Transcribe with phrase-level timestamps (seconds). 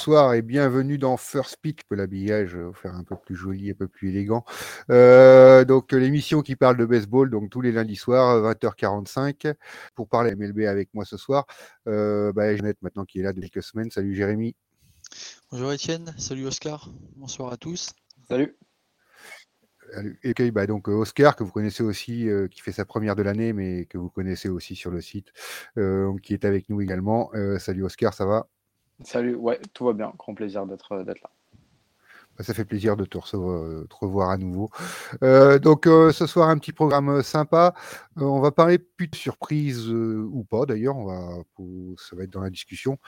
[0.00, 3.74] bonsoir et bienvenue dans First Pick, que l'habillage euh, faire un peu plus joli, un
[3.74, 4.46] peu plus élégant.
[4.88, 9.52] Euh, donc l'émission qui parle de baseball, donc tous les lundis soirs, 20h45,
[9.94, 11.44] pour parler MLB avec moi ce soir.
[11.86, 13.90] Euh, bah, Jeannette maintenant qui est là depuis quelques semaines.
[13.90, 14.56] Salut Jérémy.
[15.50, 17.90] Bonjour Étienne, salut Oscar, bonsoir à tous.
[18.26, 18.56] Salut.
[20.22, 23.84] Et bah donc Oscar, que vous connaissez aussi, qui fait sa première de l'année, mais
[23.84, 25.30] que vous connaissez aussi sur le site,
[25.74, 27.30] qui est avec nous également.
[27.58, 28.48] salut Oscar, ça va?
[29.04, 30.14] Salut, ouais, tout va bien.
[30.16, 31.30] Grand plaisir d'être là.
[32.40, 34.70] Bah, ça fait plaisir de te, recevoir, te revoir à nouveau.
[35.22, 37.74] Euh, donc euh, ce soir, un petit programme euh, sympa.
[38.16, 40.96] on va parler plus de surprise ou pas d'ailleurs,
[41.98, 42.98] ça va être dans la discussion,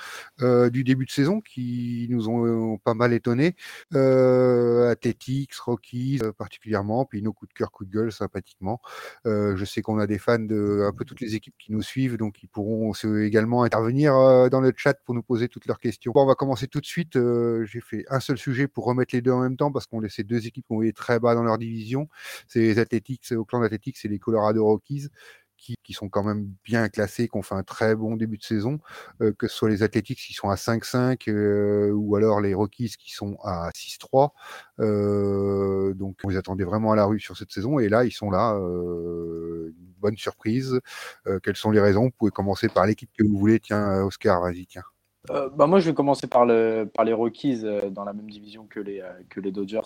[0.40, 3.56] du début de saison qui nous ont, pas mal étonnés.
[3.92, 8.80] Athletics, Rockies particulièrement, puis nos coups de cœur, coups de gueule sympathiquement.
[9.24, 12.16] je sais qu'on a des fans de un peu toutes les équipes qui nous suivent,
[12.16, 14.12] donc ils pourront également intervenir
[14.50, 16.12] dans le chat pour nous poser toutes leurs questions.
[16.14, 17.18] Bon, on va commencer tout de suite.
[17.64, 20.46] J'ai fait un seul sujet pour remettre les en même temps parce qu'on laissait deux
[20.46, 22.08] équipes qu'on voyait très bas dans leur division.
[22.48, 25.08] C'est les Athletics, Oakland Athletics et les Colorado Rockies.
[25.84, 28.80] Qui, sont quand même bien classés, qui ont fait un très bon début de saison,
[29.20, 32.92] euh, que ce soit les Athletics qui sont à 5-5 euh, ou alors les Rockies
[32.98, 34.32] qui sont à 6-3.
[34.80, 38.10] Euh, donc on les attendait vraiment à la rue sur cette saison et là ils
[38.10, 38.58] sont là.
[40.00, 40.80] bonne surprise.
[41.44, 42.06] quelles sont les raisons?
[42.06, 43.60] Vous pouvez commencer par l'équipe que vous voulez.
[43.60, 44.91] Tiens, Oscar, vas-y, tiens.
[45.30, 48.28] Euh, bah moi, je vais commencer par, le, par les Rockies euh, dans la même
[48.28, 49.80] division que les, euh, que les Dodgers.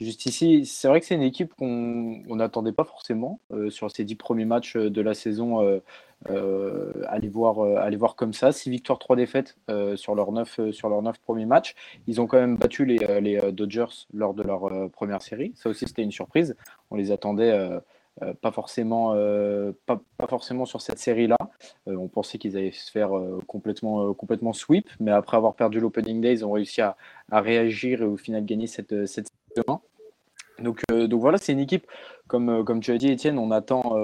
[0.00, 4.14] Juste ici, c'est vrai que c'est une équipe qu'on n'attendait pas forcément sur ces dix
[4.14, 5.80] premiers matchs de la saison.
[6.28, 8.52] aller, voir, aller voir comme ça.
[8.52, 9.58] Six victoires, trois défaites
[9.96, 11.74] sur, leurs neuf, sur leurs neuf premiers matchs.
[12.06, 15.52] Ils ont quand même battu les, les Dodgers lors de leur première série.
[15.56, 16.54] Ça aussi, c'était une surprise.
[16.92, 17.52] On les attendait
[18.22, 21.36] euh, pas, forcément, euh, pas, forcément sur cette série-là.
[21.86, 23.10] Euh, on pensait qu'ils allaient se faire
[23.46, 26.96] complètement, complètement sweep, mais après avoir perdu l'Opening Day, ils ont réussi à,
[27.30, 29.78] réagir et au final gagner cette, cette série
[30.60, 31.86] donc, donc voilà, c'est une équipe,
[32.26, 33.94] comme, comme tu as dit, Étienne, on attend,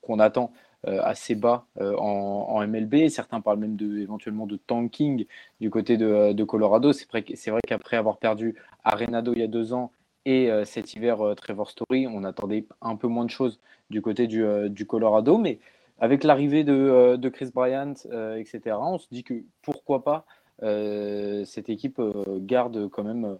[0.00, 0.52] qu'on attend
[0.86, 3.08] assez bas en, MLB.
[3.08, 5.26] Certains parlent même de, éventuellement de tanking
[5.60, 6.94] du côté de, de Colorado.
[6.94, 9.92] C'est vrai, vrai qu'après avoir perdu Arenado il y a deux ans
[10.28, 13.58] et euh, cet hiver, euh, Trevor Story, on attendait un peu moins de choses
[13.88, 15.38] du côté du, euh, Colorado.
[15.38, 15.58] Mais
[16.00, 17.94] avec l'arrivée de, Chris Bryant,
[18.36, 20.26] etc., on se dit que pourquoi pas
[20.60, 22.00] cette équipe
[22.40, 23.38] garde quand même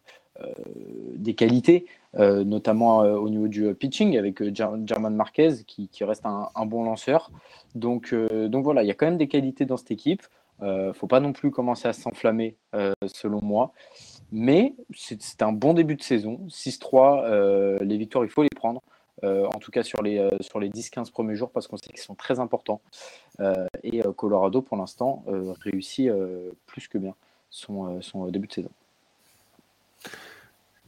[1.15, 7.31] des qualités, notamment au niveau du pitching avec German Marquez qui, reste un, bon lanceur.
[7.77, 10.23] Donc, voilà, il y a quand même des qualités dans cette équipe.
[10.61, 12.57] ne faut pas non plus commencer à s'enflammer,
[13.07, 13.73] selon moi.
[14.31, 16.41] Mais c'est un bon début de saison.
[16.49, 18.83] 6-3, euh, les victoires, il faut les prendre.
[19.25, 21.91] Euh, en tout cas sur les, euh, sur les 10-15 premiers jours, parce qu'on sait
[21.91, 22.81] qu'ils sont très importants.
[23.83, 25.25] et Colorado, pour l'instant,
[25.61, 26.11] réussit
[26.67, 27.15] plus que bien
[27.51, 28.71] son, son, début de saison.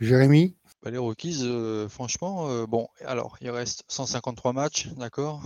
[0.01, 0.55] Jérémy?
[0.83, 1.45] Bah, Les Rockies,
[1.89, 5.43] franchement, bon, alors, il reste 153 matchs, d'accord?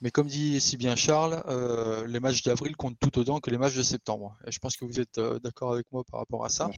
[0.00, 3.58] Mais comme dit si bien Charles, euh, les matchs d'avril comptent tout autant que les
[3.58, 4.36] matchs de septembre.
[4.46, 6.70] Et je pense que vous êtes euh, d'accord avec moi par rapport à ça.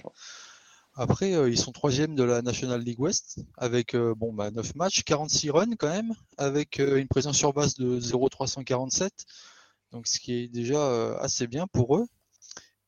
[0.94, 5.02] Après, euh, ils sont troisième de la National League West avec bon, bah, 9 matchs,
[5.04, 9.12] 46 runs quand même, avec une présence sur base de 0,347.
[9.92, 12.06] Donc ce qui est déjà assez bien pour eux.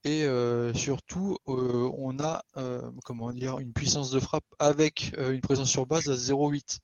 [0.04, 0.26] Et
[0.74, 2.42] surtout, on a
[3.04, 6.78] comment dire, une puissance de frappe avec une présence sur base à 0,8.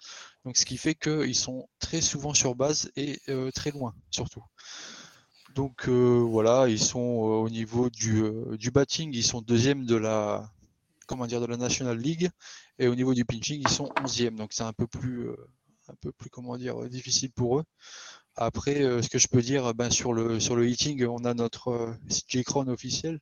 [0.47, 3.21] Donc, ce qui fait qu'ils sont très souvent sur base et
[3.55, 4.43] très loin, surtout.
[5.55, 8.23] Donc voilà, ils sont au niveau du,
[8.57, 10.51] du, batting, ils sont deuxième de la
[11.07, 12.31] comment dire de la National League
[12.79, 14.37] et au niveau du pitching, ils sont onzième.
[14.37, 15.31] Donc c'est un peu plus
[15.89, 17.65] un peu plus comment dire difficile pour eux.
[18.37, 21.33] Après, euh, ce que je peux dire ben, sur, le, sur le hitting, on a
[21.33, 23.19] notre euh, CJ Cron officiel.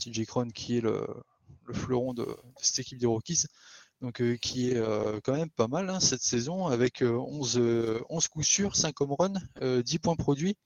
[0.00, 1.06] CJ Cron qui est le,
[1.72, 2.26] fleuron de,
[2.62, 3.44] cette équipe des Rockies.
[4.00, 4.80] Donc, euh, qui est
[5.24, 7.60] quand même pas mal hein, cette saison avec 11,
[8.08, 10.56] 11 coups sûrs, 5 home runs, 10 points produits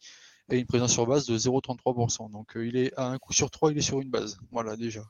[0.51, 2.31] et une présence sur base de 0,33%.
[2.31, 4.39] Donc il est à un coup sur 3, il est sur une base.
[4.51, 5.03] Voilà déjà.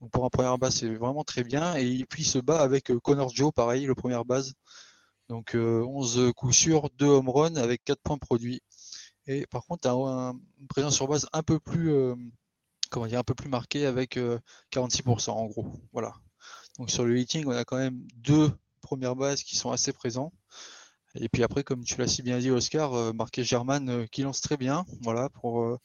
[0.00, 1.74] Donc pour un première base, c'est vraiment très bien.
[1.74, 4.54] Et puis il se bat avec Connor Joe, pareil, le première base,
[5.28, 8.60] donc 11 euh, coups sûrs, 2 home runs avec 4 points produits.
[9.26, 12.14] Et par contre, un, une présence sur base un peu plus, euh,
[12.90, 14.18] comment dire, un peu plus marquée avec
[14.70, 15.72] 46% euh, en gros.
[15.92, 16.14] Voilà.
[16.78, 18.50] Donc sur le hitting, on a quand même deux
[18.82, 20.32] premières bases qui sont assez présents.
[21.14, 24.56] Et puis après, comme tu l'as si bien dit, Oscar, Marquez German qui lance très
[24.56, 24.84] bien.
[25.02, 25.78] Voilà, pour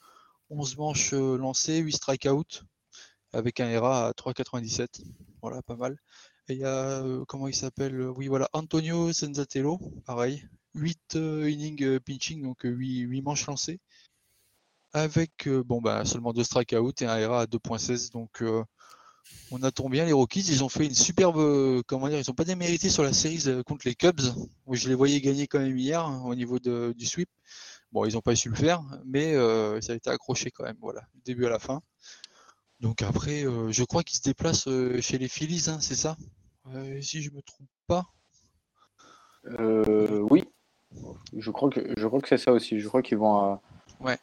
[0.49, 2.63] 11 manches lancées, 8 strikeouts
[3.33, 5.01] avec un ERA à 3,97.
[5.41, 5.97] Voilà, pas mal
[6.51, 10.47] il y a, euh, comment il s'appelle euh, Oui, voilà, Antonio Senzatello, pareil.
[10.75, 13.79] 8 euh, innings pitching, donc 8, manches lancées.
[14.94, 18.11] Avec bon, bah, seulement 2 strikeouts et un ERA à 2.16.
[18.11, 18.44] Donc
[19.51, 20.45] on attend bien les Rockies.
[20.50, 23.88] Ils ont fait une superbe, comment dire, ils n'ont pas démérité sur la série contre
[23.88, 24.21] les Cubs,
[24.65, 27.29] où je les voyais gagner quand même hier hein, au niveau du sweep.
[27.91, 29.33] Bon, ils n'ont pas su le faire, mais
[29.81, 31.81] ça a été accroché quand même, voilà, du début à la fin.
[32.79, 34.69] Donc après, je crois qu'ils se déplacent
[35.01, 36.15] chez les Phillies, hein, c'est ça?
[37.01, 38.06] Si je me trompe pas.
[40.29, 40.45] oui,
[41.38, 42.79] je crois que je crois que c'est ça aussi.
[42.79, 43.62] Je crois qu'ils vont à.
[44.00, 44.18] Ouais.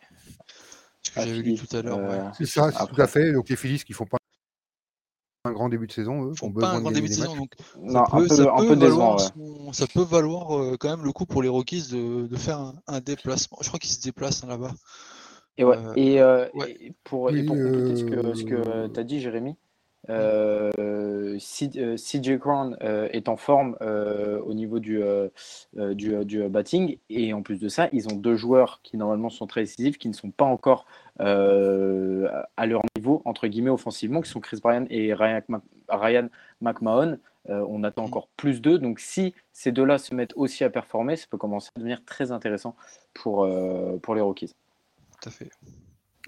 [1.03, 1.99] Ce que j'avais lu tout à l'heure.
[1.99, 3.33] Euh, c'est ça, tout à fait.
[3.33, 4.19] Donc les Phillies qui font pas
[5.45, 7.37] un grand début de saison, eux, font pas un grand début de saison.
[7.37, 9.21] Donc non, ça, peut, un peu, valoir,
[9.73, 13.01] ça peut valoir euh, quand même le coup pour les Rockies de, de faire un,
[13.01, 13.59] déplacement.
[13.61, 14.73] Je crois qu'ils se déplacent hein, là-bas.
[15.57, 19.21] Et, ouais, euh, et, pour, et pour compléter ce que, ce que tu as dit,
[19.21, 19.68] Jérémy, euh,
[21.39, 25.03] CJ Crown euh, est en forme euh, au niveau du,
[25.75, 29.63] du, batting et en plus de ça, ils ont deux joueurs qui normalement sont très
[29.63, 30.87] décisifs, qui ne sont pas encore
[31.19, 35.43] à leur niveau entre guillemets offensivement, qui sont Chris Bryan et Ryan,
[35.89, 36.29] Ryan
[36.61, 37.19] McMahon.
[37.49, 38.07] on attend mm.
[38.07, 38.79] encore plus d'eux.
[38.79, 42.33] Donc si ces deux-là se mettent aussi à performer, ça peut commencer à devenir très
[42.33, 42.77] intéressant
[43.15, 43.49] pour,
[44.03, 44.55] pour les Rockies.
[45.21, 45.51] Tout à fait.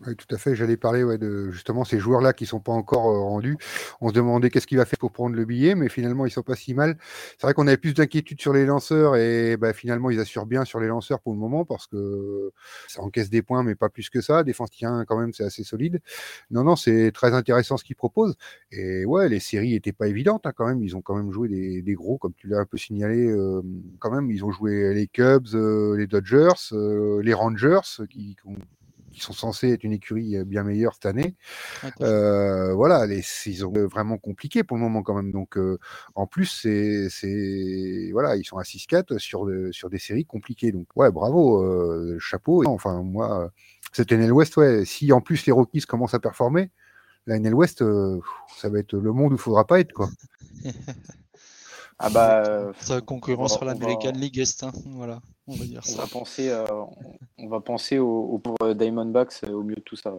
[0.07, 0.57] Oui, tout à fait.
[0.57, 3.59] J'allais parler ouais, de justement ces joueurs-là qui sont pas encore euh, rendus.
[4.01, 6.43] On se demandait qu'est-ce qu'il va faire pour prendre le billet, mais finalement ils sont
[6.43, 6.97] pas si mal.
[7.37, 10.65] C'est vrai qu'on avait plus d'inquiétude sur les lanceurs et bah, finalement ils assurent bien
[10.65, 12.51] sur les lanceurs pour le moment parce que
[12.89, 14.43] ça encaisse des points, mais pas plus que ça.
[14.43, 16.01] Défense tient quand même, c'est assez solide.
[16.51, 18.37] Non, non, c'est très intéressant ce qu'ils proposent.
[18.73, 20.83] Et ouais, les séries étaient pas évidentes hein, quand même.
[20.83, 21.49] Ils ont quand même joué
[21.83, 23.27] des, gros, comme tu l'as un peu signalé.
[23.27, 23.61] Euh,
[23.99, 28.49] quand même, ils ont joué les Cubs, euh, les Dodgers, les Rangers qui, qui
[29.21, 31.37] qui sont censés être une écurie euh, bien meilleure cette année.
[32.01, 35.31] Euh, voilà, les, ils ont vraiment compliqué pour le moment quand même.
[35.31, 35.79] Donc, euh,
[36.15, 40.73] en plus, c'est, voilà, ils sont à 6-4 sur, sur des séries compliquées.
[40.73, 42.65] Donc, ouais, bravo, chapeau.
[42.67, 43.51] Enfin, moi,
[43.93, 46.71] cette NL West, ouais, si en plus les Rockies commencent à performer,
[47.27, 47.85] la NL West,
[48.57, 50.09] ça va être le monde où il faudra pas être, quoi.
[52.03, 56.49] Ah bah, ça concurrence l'American League Est, hein, voilà, on va dire on Va penser,
[56.49, 56.65] euh,
[57.37, 60.15] on va penser au, au pauvre Diamondbacks euh, au milieu de tout ça.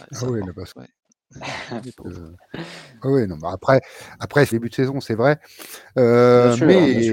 [0.00, 0.72] Ah, ah oui, là, parce...
[2.06, 2.32] Euh,
[3.04, 3.80] oui, non, après,
[4.18, 5.38] après ce début de saison, c'est vrai.
[5.96, 7.10] Euh, mais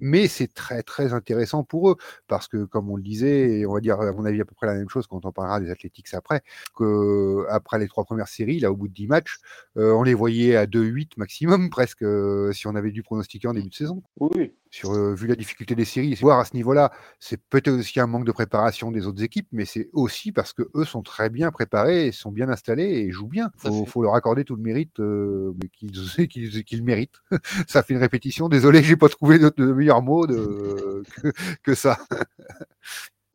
[0.00, 1.96] mais c'est très, très intéressant pour eux.
[2.28, 4.66] Parce que, comme on le disait, on va dire, à mon avis, à peu près
[4.66, 6.42] la même chose quand on parlera des Athletics après,
[6.76, 9.38] que après les trois premières séries, là, au bout de 10 matchs,
[9.76, 12.04] euh, on les voyait à 2-8 maximum, presque,
[12.52, 14.02] si on avait dû pronostiquer en début de saison.
[14.20, 16.14] Oui, sur, vu la difficulté des séries.
[16.14, 19.66] Voir à ce niveau-là, c'est peut-être aussi un manque de préparation des autres équipes, mais
[19.66, 23.50] c'est aussi parce que eux sont très bien préparés, sont bien installés et jouent bien.
[23.64, 25.52] Il faut, leur accorder tout le mérite euh,
[26.28, 27.20] qu'ils méritent.
[27.68, 28.48] ça fait une répétition.
[28.48, 31.02] Désolé, j'ai pas trouvé de, de meilleur mot de,
[31.62, 31.98] que, ça.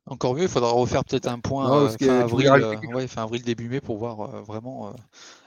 [0.08, 2.48] Encore mieux, il faudra refaire peut-être un point fin, avril,
[3.08, 4.96] fin, avril, début mai pour voir vraiment,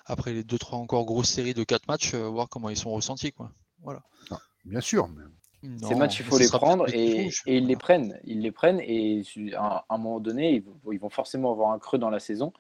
[0.07, 3.33] après les deux, trois encore grosses séries de quatre matchs, voir comment ils sont ressentis.
[3.33, 3.51] Quoi.
[3.83, 4.03] Voilà.
[4.65, 5.09] bien sûr.
[5.62, 8.19] Ces matchs, il faut les prendre et, ils les prennent.
[8.25, 9.23] Ils les prennent et
[9.57, 12.53] à, un moment donné, ils, vont forcément avoir un creux dans la saison.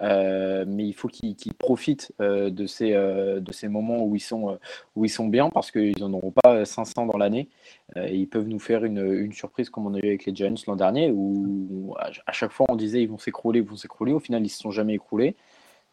[0.00, 4.20] Euh, mais il faut qu'ils profitent euh, de, ces, euh, de ces moments où ils
[4.20, 4.56] sont,
[4.94, 7.48] où ils sont bien parce qu'ils n'en auront pas 500 dans l'année.
[7.96, 10.54] et ils peuvent nous faire une, une, surprise comme on a eu avec les Giants
[10.68, 14.12] l'an dernier où à chaque fois on disait ils vont s'écrouler, ils vont s'écrouler.
[14.12, 15.36] Au final, ils ne se sont jamais écroulés.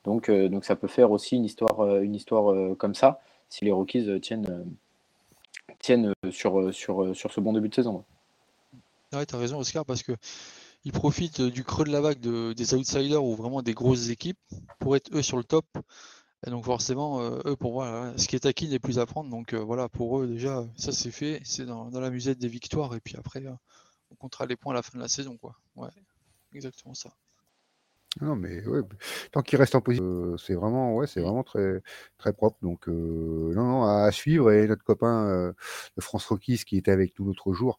[0.04, 3.20] Donc, donc ça peut faire aussi une histoire, une histoire comme ça
[3.50, 4.66] si les Rockies tiennent
[5.80, 8.04] tiennent euh, sur, euh, sur, euh, sur ce bon début de saison.
[9.14, 10.14] Ouais, tu as raison, Oscar, parce que
[10.84, 14.40] ils profitent du creux de la vague de, des outsiders ou vraiment des grosses équipes
[14.80, 15.66] pour être eux sur le top.
[16.46, 19.32] Et donc forcément, eux, pour moi, ce qui est acquis n'est plus à prendre.
[19.32, 21.42] Donc voilà, pour eux, déjà, ça c'est fait.
[21.44, 22.94] C'est dans, la musette des victoires.
[22.94, 23.44] Et puis après,
[24.12, 25.38] on comptera les points à la fin de la saison.
[25.38, 25.56] Quoi.
[25.76, 25.90] Ouais,
[26.54, 27.10] exactement ça.
[28.22, 28.82] Non, mais ouais,
[29.32, 31.24] tant qu'il reste en position, euh, c'est vraiment, ouais, c'est mmh.
[31.24, 31.82] vraiment très,
[32.18, 32.58] très propre.
[32.62, 34.52] Donc, euh, non, non, à, suivre.
[34.52, 35.54] Et notre copain euh,
[35.98, 37.78] de France Rockies qui était avec nous l'autre jour,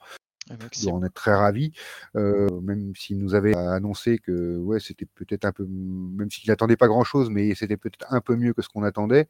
[0.86, 1.72] on est très ravis,
[2.14, 6.86] même s'il nous avait annoncé que ouais, c'était peut-être un peu, même s'il n'attendait pas
[6.86, 9.26] grand-chose, mais c'était peut-être un peu mieux que ce qu'on attendait.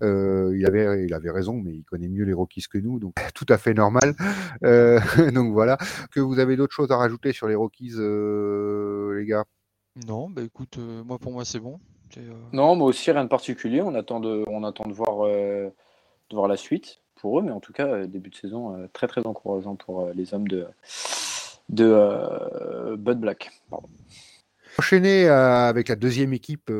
[0.00, 3.46] il, avait, il avait raison, mais il connaît mieux les Rockies que nous, donc tout
[3.48, 4.14] à fait normal.
[5.34, 5.76] donc voilà.
[6.12, 9.44] Que vous avez d'autres choses à rajouter sur les Rockies, les gars?
[9.96, 11.78] Non, bah écoute, euh, moi pour moi c'est bon.
[12.16, 13.80] Euh, non, moi aussi rien de particulier.
[13.80, 15.70] On attend de, on attend de voir, euh,
[16.30, 19.24] de voir la suite pour eux, mais en tout cas début de saison très très
[19.26, 20.66] encourageant pour les hommes de,
[21.68, 23.50] de Bud Black.
[24.78, 26.70] Enchaîner avec la deuxième équipe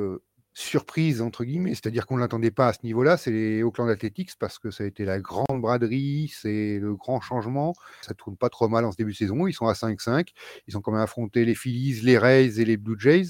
[0.55, 4.37] surprise, entre guillemets, c'est-à-dire qu'on ne l'attendait pas à ce niveau-là, c'est les Oakland Athletics
[4.39, 7.75] parce que ça a été la grande braderie, c'est le grand changement.
[8.03, 9.49] Ça tourne pas trop mal en ce début de saison.
[9.49, 10.29] Ils sont à 5-5.
[10.69, 13.27] Ils ont quand même affronté les Phillies, les Rays et les Blue Jays.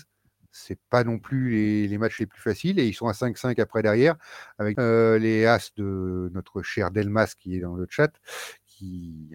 [0.53, 3.83] c'est pas non plus les, matchs les plus faciles et ils sont à 5-5 après
[3.83, 4.17] derrière
[4.59, 8.13] avec les As de notre cher Delmas qui est dans le chat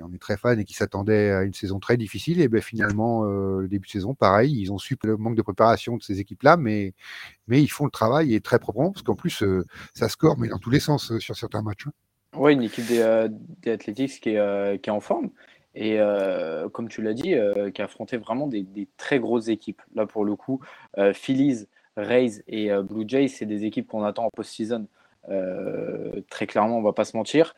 [0.02, 2.42] en est très fan et qui s'attendait à une saison très difficile.
[2.42, 5.98] Et ben finalement, le début de saison, pareil, ils ont su le manque de préparation
[5.98, 6.94] de ces équipes-là, mais,
[7.48, 9.44] mais ils font le travail et très proprement, parce qu'en plus,
[9.94, 11.88] ça score, mais dans tous les sens sur certains matchs.
[11.88, 11.92] Hein.
[12.38, 13.28] Oui, une équipe des,
[13.62, 15.32] des Athletics qui est, qui est en forme.
[15.76, 16.00] Et
[16.74, 17.36] comme tu l'as dit,
[17.74, 19.82] qui a affronté vraiment des, très grosses équipes.
[19.96, 20.62] Là, pour le coup,
[21.14, 21.66] Phillies,
[21.96, 24.88] Rays et Blue Jays, c'est des équipes qu'on attend en post-season.
[26.30, 27.56] très clairement, on va pas se mentir.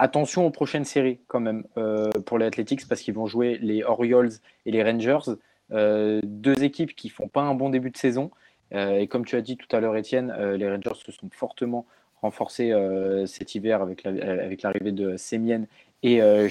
[0.00, 1.64] Attention aux prochaines séries quand même
[2.26, 4.30] pour les Athletics parce qu'ils vont jouer les Orioles
[4.66, 5.36] et les Rangers,
[5.70, 8.30] deux équipes qui font pas un bon début de saison.
[8.72, 11.86] et comme tu as dit tout à l'heure, Étienne, les Rangers se sont fortement
[12.22, 12.72] renforcés
[13.26, 14.04] cet hiver avec
[14.62, 15.64] l'arrivée de Semien
[16.02, 16.48] et euh,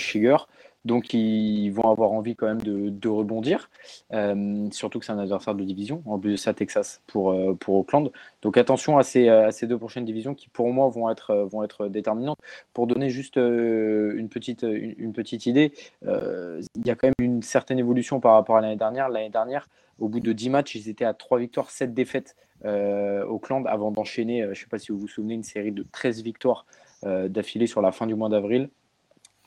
[0.86, 3.70] Donc ils vont avoir envie quand même de, rebondir,
[4.14, 7.54] euh, surtout que c'est un adversaire de division, en plus de ça Texas pour, euh,
[7.54, 8.12] pour Auckland.
[8.42, 9.28] Donc attention à ces,
[9.64, 12.40] deux prochaines divisions qui pour moi vont être, être déterminantes.
[12.74, 17.44] Pour donner juste euh, une, petite, une, petite idée, il y a quand même une
[17.44, 19.10] certaine évolution par rapport à l'année dernière.
[19.10, 19.68] L'année dernière,
[20.00, 24.44] au bout de 10 matchs, ils étaient à 3 victoires, 7 défaites Auckland avant d'enchaîner,
[24.44, 26.66] je ne sais pas si vous vous souvenez, une série de 13 victoires
[27.04, 28.70] d'affilée sur la fin du mois d'avril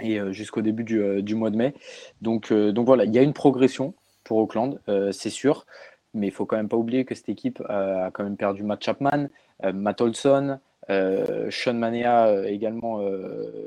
[0.00, 1.74] et euh, jusqu'au début du, euh, du, mois de mai.
[2.20, 3.94] Donc, euh, donc voilà, il y a une progression
[4.24, 4.80] pour Auckland,
[5.10, 5.66] c'est sûr,
[6.14, 8.84] mais il faut quand même pas oublier que cette équipe a quand même perdu Matt
[8.84, 9.26] Chapman,
[9.74, 13.00] Matt Olson, Sean Manea également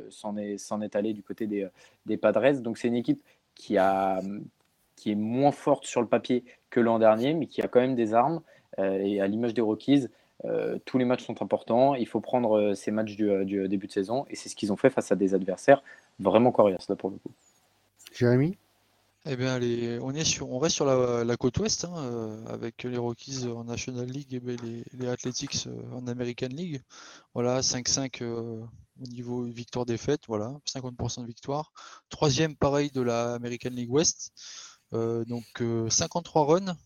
[0.09, 1.67] s'en est, est, allé du côté des,
[2.05, 2.61] des Padres.
[2.61, 3.21] Donc c'est une équipe
[3.53, 4.21] qui, a,
[4.95, 7.95] qui est moins forte sur le papier que l'an dernier, mais qui a quand même
[7.95, 8.39] des armes.
[8.77, 10.07] et à l'image des Rockies,
[10.85, 11.95] tous les matchs sont importants.
[11.95, 14.25] Il faut prendre ces matchs du, du début de saison.
[14.29, 15.81] Et c'est ce qu'ils ont fait face à des adversaires
[16.19, 17.31] vraiment coriace là pour le coup.
[18.13, 18.57] Jérémy?
[19.27, 19.59] Eh bien,
[20.03, 23.63] on, est sur, on reste sur la, côte ouest hein, euh, avec les Rockies en
[23.63, 24.55] National League et ben,
[24.93, 26.79] les, Athletics euh, en American League.
[27.33, 28.63] Voilà, 5-5 euh,
[29.01, 31.71] au niveau victoire-défaite, voilà, 50% de victoire.
[32.09, 34.31] Troisième, pareil, de la American League West.
[34.91, 36.77] donc 53 runs,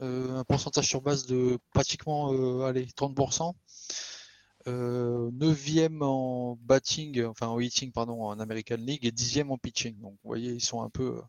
[0.00, 3.54] un pourcentage sur base de pratiquement allez, 30%.
[4.66, 9.98] 9e en batting, enfin en hitting pardon, en American League et 10e en pitching.
[10.00, 11.22] Donc vous voyez, ils sont un peu euh,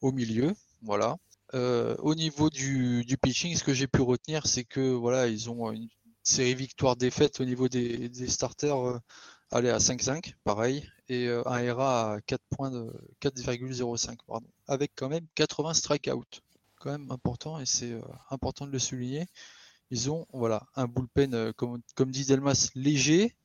[0.00, 0.54] au milieu.
[0.82, 1.16] Voilà.
[1.54, 5.72] Euh, au niveau du, pitching, ce que j'ai pu retenir, c'est que voilà, ils ont
[5.72, 5.88] une
[6.22, 8.98] série victoire-défaite au niveau des, starters euh,
[9.50, 16.42] aller à 5-5, pareil, et un ERA à 4.05, pardon, avec quand même 80 strikeouts.
[16.80, 17.98] Quand même important, et c'est
[18.30, 19.26] important de le souligner
[19.90, 23.36] ils ont voilà, un bullpen, euh, comme, comme dit Delmas, léger,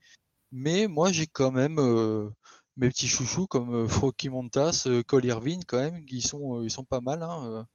[0.52, 2.30] mais moi j'ai quand même euh,
[2.78, 6.86] mes petits chouchous comme euh, Frocky Montas, Cole Irvine quand même, qui sont, ils sont
[6.86, 7.24] pas mal.
[7.24, 7.68] Hein,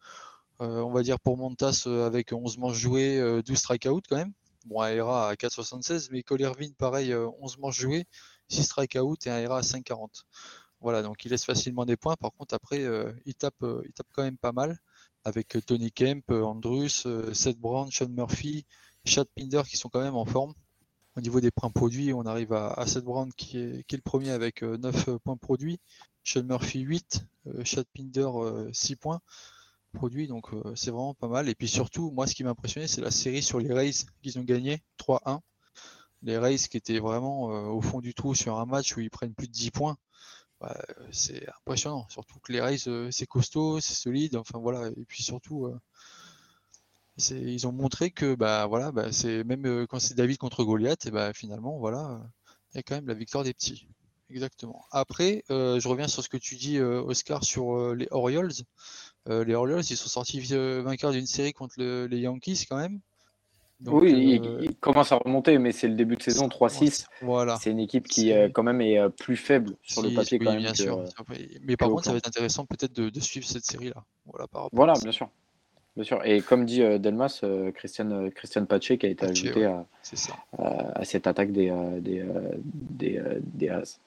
[0.60, 4.32] on va dire pour Montas avec 11 manches jouées, 12 strikeouts quand même.
[4.66, 8.06] Bon, un ERA à 4,76, mais Cole Irvine, pareil, 11 manches jouées,
[8.48, 10.24] 6 strikeouts et un ERA à 5,40.
[10.80, 12.16] Voilà, donc il laisse facilement des points.
[12.16, 12.84] Par contre, après,
[13.24, 14.78] il, tape, il tape quand même pas mal
[15.28, 18.66] avec euh, Tony Kemp, euh, Andrus, euh, Seth Brown, Sean Murphy,
[19.04, 20.54] Chad Pinder qui sont quand même en forme.
[21.16, 24.62] Au niveau des points produits, on arrive à, Seth Brown qui est, le premier avec
[24.62, 25.80] 9 points produits,
[26.22, 27.24] Sean Murphy 8,
[27.64, 28.28] Chad Pinder
[28.72, 29.20] 6 points
[29.92, 31.48] produits, donc c'est vraiment pas mal.
[31.48, 33.90] Et puis surtout, moi ce qui m'a impressionné, c'est la série sur les Rays
[34.22, 35.40] qu'ils ont gagné 3-1.
[36.22, 39.34] Les Rays qui étaient vraiment au fond du trou sur un match où ils prennent
[39.34, 39.96] plus de 10 points.
[40.60, 40.76] Bah,
[41.12, 42.06] c'est impressionnant.
[42.08, 44.36] Surtout que les Rays, euh, c'est costaud, c'est solide.
[44.36, 44.88] Enfin voilà.
[44.88, 45.78] Et puis surtout, euh,
[47.30, 51.06] ils ont montré que bah voilà, bah, c'est même euh, quand c'est David contre Goliath,
[51.06, 52.20] et bah finalement voilà,
[52.72, 53.88] il y a quand même la victoire des petits.
[54.30, 54.84] Exactement.
[54.90, 58.52] Après, je reviens sur ce que tu dis, Oscar, sur les Orioles.
[59.26, 63.00] les Orioles, ils sont sortis vainqueurs d'une série contre les Yankees quand même
[63.86, 67.06] oui, euh, il, commence à remonter, mais c'est le début de saison 3-6.
[67.22, 67.56] Voilà.
[67.56, 70.38] C'est une équipe qui, euh, quand même, est euh, plus faible sur le papier.
[70.38, 71.04] quand même bien sûr.
[71.62, 74.02] Mais par contre, ça va être intéressant peut-être de, suivre cette série-là.
[74.26, 75.28] Voilà, voilà bien sûr.
[75.94, 76.24] Bien sûr.
[76.24, 77.42] Et comme dit Delmas,
[77.74, 79.86] Christian, Christian Pache qui a été ajouté à,
[80.58, 82.24] à, cette attaque des, des,
[82.62, 84.00] des, des As.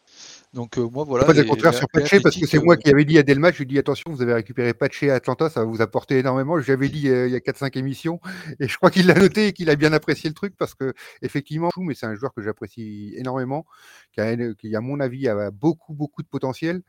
[0.54, 1.26] Donc euh, moi voilà.
[1.26, 3.58] Pas au contraire sur Pache parce que c'est moi qui avais dit à Delma, je
[3.58, 6.60] lui ai dit attention, vous avez récupéré Pache à Atlanta, ça va vous apporter énormément.
[6.60, 8.20] J'avais dit euh, il y a 4-5 émissions
[8.60, 10.94] et je crois qu'il l'a noté et qu'il a bien apprécié le truc parce que
[11.22, 13.66] effectivement, mais c'est un joueur que j'apprécie énormément,
[14.12, 16.82] qui a, qui à mon avis a beaucoup beaucoup de potentiel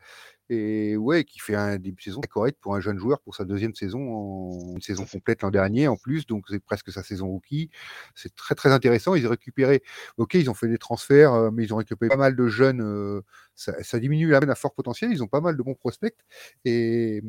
[0.49, 3.45] et ouais, qui fait un début de saison correct pour un jeune joueur pour sa
[3.45, 7.27] deuxième saison, en, une saison complète l'an dernier en plus, donc c'est presque sa saison
[7.27, 7.69] rookie.
[8.15, 9.15] C'est très très intéressant.
[9.15, 9.83] Ils ont récupéré,
[10.17, 12.81] ok, ils ont fait des transferts, euh, mais ils ont récupéré pas mal de jeunes.
[12.81, 13.21] Euh,
[13.55, 15.11] ça, diminue la à fort potentiel.
[15.11, 16.17] Ils ont pas mal de bons prospects
[16.65, 17.21] et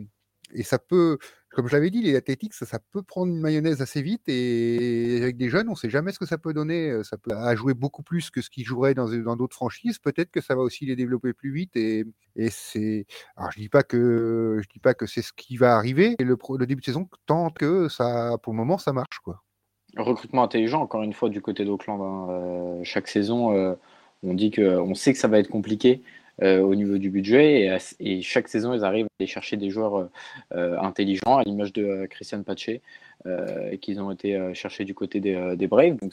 [0.53, 1.19] et ça peut,
[1.51, 4.23] comme je l'avais dit, les athlétiques, ça, peut prendre une mayonnaise assez vite.
[4.29, 7.03] Et avec des jeunes, on ne sait jamais ce que ça peut donner.
[7.03, 9.99] Ça peut à jouer beaucoup plus que ce qu'ils joueraient dans, d'autres franchises.
[9.99, 11.77] Peut-être que ça va aussi les développer plus vite.
[11.77, 12.05] Et,
[12.51, 13.07] c'est.
[13.37, 14.61] Alors, je dis dis pas que
[15.07, 16.17] c'est ce qui va arriver.
[16.19, 16.37] Le,
[16.67, 19.21] début de saison, tant que ça, pour le moment, ça marche.
[19.97, 22.01] Recrutement intelligent, encore une fois, du côté d'Auckland.
[22.03, 22.83] Hein.
[22.83, 23.77] Chaque saison,
[24.23, 26.03] on dit que, on sait que ça va être compliqué.
[26.43, 27.71] Euh, au niveau du budget.
[28.01, 30.09] Et, chaque saison, ils arrivent à aller chercher des joueurs
[30.53, 32.71] euh, intelligents, à l'image de euh, Christian Pache,
[33.81, 35.97] qu'ils ont été chercher du côté des, Braves.
[35.97, 36.13] Donc,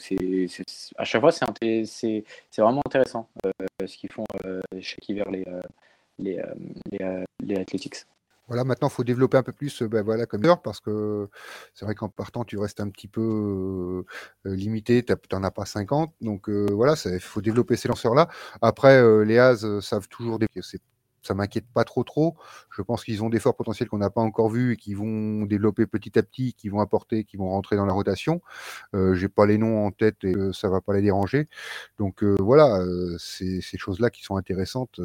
[0.96, 2.24] à chaque fois, c'est,
[2.56, 3.28] vraiment intéressant
[3.84, 4.24] ce qu'ils font
[4.80, 5.44] chaque hiver les,
[6.18, 6.40] les,
[7.40, 8.06] les Athletics.
[8.48, 11.28] Voilà, maintenant, il faut développer un peu plus ben voilà, comme heure, parce que
[11.74, 14.04] c'est vrai qu'en partant, tu restes un petit peu
[14.44, 16.12] limité, tu as pas 50.
[16.20, 18.28] Donc voilà, il faut développer ces lanceurs-là.
[18.60, 20.46] Après, les As savent toujours des...
[21.22, 22.36] Ça m'inquiète pas trop trop.
[22.70, 25.46] Je pense qu'ils ont des forts potentiels qu'on n'a pas encore vus et qui vont
[25.46, 28.42] développer petit à petit, qui vont apporter, qui vont rentrer dans la rotation.
[28.94, 31.48] Euh, J'ai pas les noms en tête et ça va pas les déranger.
[31.98, 32.84] Donc voilà,
[33.18, 35.00] c'est ces choses-là qui sont intéressantes.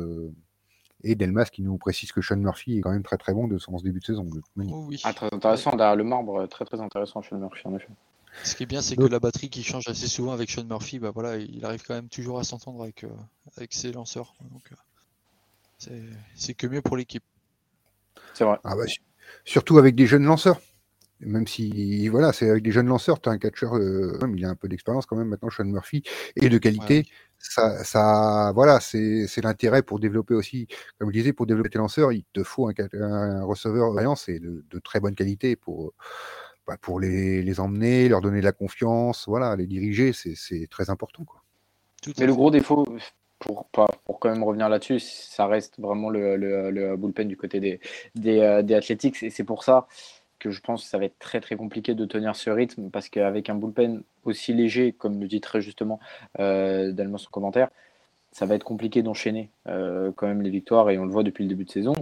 [1.04, 3.58] Et Delmas qui nous précise que Sean Murphy est quand même très très bon de
[3.58, 4.28] son début de saison.
[4.70, 7.90] Oh ah, très intéressant, derrière le marbre, très très intéressant Sean Murphy en effet.
[8.44, 11.00] Ce qui est bien, c'est que la batterie qui change assez souvent avec Sean Murphy,
[11.00, 13.10] bah voilà, il arrive quand même toujours à s'entendre avec, euh,
[13.58, 14.36] avec ses lanceurs.
[14.52, 14.72] Donc,
[15.92, 17.24] euh, c'est que mieux pour l'équipe.
[18.34, 18.58] C'est vrai.
[18.64, 18.84] Ah bah,
[19.46, 20.60] surtout avec des jeunes lanceurs.
[21.20, 24.50] Même si, voilà, c'est avec des jeunes lanceurs, tu as un catcheur, euh, il a
[24.50, 26.04] un peu d'expérience quand même maintenant, Sean Murphy,
[26.36, 27.08] et de qualité.
[27.40, 30.68] Ça, ça, voilà, c'est l'intérêt pour développer aussi,
[30.98, 34.66] comme je disais, pour développer tes lanceurs, il te faut un, receveur d'expérience et de,
[34.70, 35.94] de, très bonne qualité pour,
[36.66, 40.90] bah, pour les, les, emmener, leur donner de la confiance, voilà, les diriger, c'est très
[40.90, 41.24] important.
[41.26, 41.44] Quoi.
[42.18, 42.86] Mais le gros défaut,
[43.40, 47.60] pour, pour quand même revenir là-dessus, ça reste vraiment le, le, le, bullpen du côté
[47.60, 47.80] des,
[48.16, 49.88] des, euh, des Athletics, et c'est pour ça
[50.40, 53.10] que je pense que ça va être très très compliqué de tenir ce rythme parce
[53.10, 56.00] qu'avec un bullpen aussi léger, comme le dit très justement
[56.40, 57.70] euh, son commentaire,
[58.32, 61.44] ça va être compliqué d'enchaîner euh, quand même les victoires et on le voit depuis
[61.44, 61.94] le début de saison.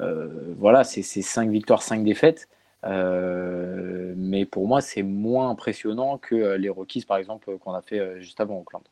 [0.00, 2.48] Euh, voilà, c'est 5 victoires, 5 défaites.
[2.84, 8.20] Euh, mais pour moi, c'est moins impressionnant que les Rockies, par exemple, qu'on a fait
[8.20, 8.82] juste avant Auckland.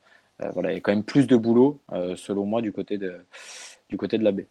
[0.55, 1.81] voilà, il y a quand même plus de boulot,
[2.17, 3.15] selon moi, du côté de,
[3.89, 4.49] du côté de la baie.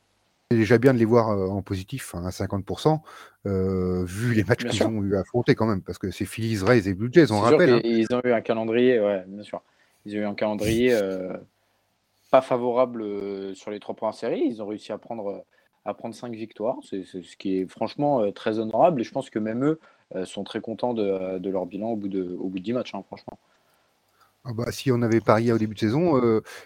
[0.51, 2.99] C'est déjà bien de les voir en positif à 50%,
[3.45, 6.87] vu les matchs qu'ils ont eu à affronter quand même, parce que c'est Phillies, Rays
[6.87, 7.73] et Blue Jays, on rappelle.
[7.73, 7.81] Hein.
[7.83, 9.63] Ils ont eu un calendrier, ouais, bien sûr.
[10.05, 10.95] Ils ont eu un calendrier
[12.29, 14.43] pas favorable sur les trois premières séries.
[14.45, 15.43] Ils ont réussi à prendre,
[15.83, 19.01] à prendre cinq victoires, c'est ce qui est franchement très honorable.
[19.01, 19.79] Et je pense que même eux
[20.25, 23.01] sont très contents de, leur bilan au bout de, au bout de 10 matchs, hein,
[23.07, 23.39] franchement.
[24.43, 26.21] Ah bah, si on avait parié au début de saison,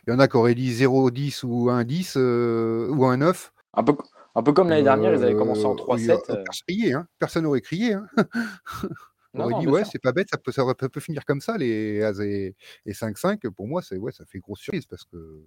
[0.06, 3.52] il y en a qui auraient dit 0-10 ou 1-10 ou 1-9.
[3.74, 3.96] Un peu,
[4.36, 6.32] un peu comme l'année dernière, ils avaient commencé en 3-7.
[6.32, 6.98] Euh, euh.
[6.98, 7.08] hein.
[7.20, 7.94] Personne n'aurait crié.
[7.94, 8.08] Hein.
[9.34, 12.02] on aurait dit, ouais, c'est pas bête, ça peut, ça peut, finir comme ça, les
[12.02, 12.56] Az et,
[12.88, 13.50] 5-5.
[13.52, 15.46] Pour moi, ouais, ça fait grosse surprise parce que.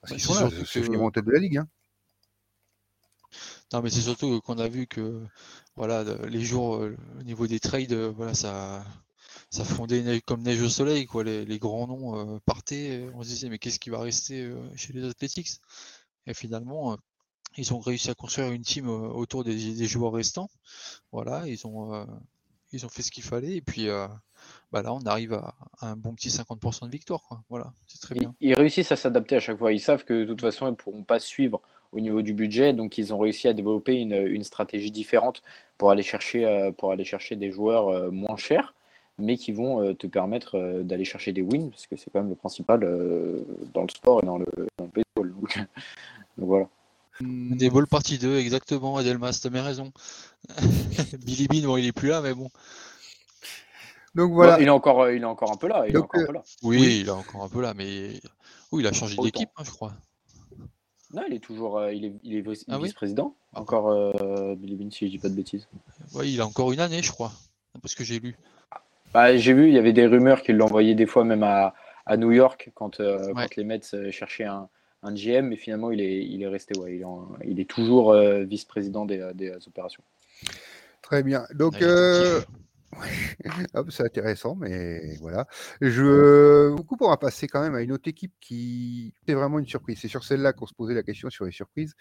[0.00, 1.58] Parce qu'ils sont là, c'est en tête de la ligue.
[1.58, 1.68] Hein.
[3.72, 5.22] Non, mais c'est surtout qu'on a vu que
[5.74, 8.84] voilà, les jours euh, au niveau des trades, voilà, ça,
[9.50, 11.06] ça fondait comme neige au soleil.
[11.06, 11.24] Quoi.
[11.24, 13.06] Les, les grands noms partaient.
[13.14, 15.60] On se disait, mais qu'est-ce qui va rester chez les Athletics?
[16.26, 16.96] Et finalement,
[17.56, 20.50] ils ont réussi à construire une team euh, autour des, joueurs restants.
[21.12, 22.04] Voilà, ils ont, euh,
[22.72, 23.56] ils ont fait ce qu'il fallait.
[23.56, 24.06] Et puis euh,
[24.72, 27.22] bah là, on arrive à, un bon petit 50% de victoire.
[27.48, 28.34] Voilà, c'est très bien.
[28.40, 29.72] Ils, réussissent à s'adapter à chaque fois.
[29.72, 31.60] Ils savent que de toute façon, ils ne pourront pas suivre
[31.92, 32.72] au niveau du budget.
[32.72, 35.42] Donc, ils ont réussi à développer une, stratégie différente
[35.78, 38.74] pour aller chercher, pour aller chercher des joueurs moins chers,
[39.18, 42.34] mais qui vont te permettre d'aller chercher des wins, parce que c'est quand même le
[42.34, 42.80] principal
[43.72, 45.34] dans le sport et dans le, dans le baseball.
[45.40, 45.58] donc
[46.36, 46.68] voilà.
[47.20, 49.92] Des balles partie 2, exactement, Adelmas, t'as bien raison.
[51.24, 52.50] Billy Bean, bon, il est plus là, mais bon.
[54.14, 54.60] Donc voilà.
[54.60, 55.84] il, est encore, euh, il est encore un peu là.
[55.88, 56.42] Il est encore un peu là.
[56.62, 58.20] Oui, il est encore un peu là, mais
[58.72, 59.92] oui, il a changé d'équipe, hein, je crois.
[61.12, 63.36] Non, il est toujours euh, il est, il est ah vice-président.
[63.54, 65.68] encore euh, Billy Bean, si je dis pas de bêtises.
[66.14, 67.32] Oui, il a encore une année, je crois,
[67.80, 68.36] parce que j'ai lu.
[69.12, 71.74] Bah, j'ai vu, il y avait des rumeurs qu'il l'envoyait des fois même à,
[72.06, 74.68] à New York quand, quand les Mets cherchaient un,
[75.04, 77.00] un GM, mais finalement, il est, il est resté, ouais,
[77.44, 80.02] il, est, toujours euh, vice-président des, des, opérations.
[81.02, 81.44] Très bien.
[81.54, 82.40] Donc, euh,
[83.90, 85.46] c'est intéressant, mais voilà.
[85.82, 89.66] Je, beaucoup, on va passer quand même à une autre équipe qui est vraiment une
[89.66, 89.98] surprise.
[90.00, 91.94] C'est sur celle-là qu'on se posait la question sur les surprises.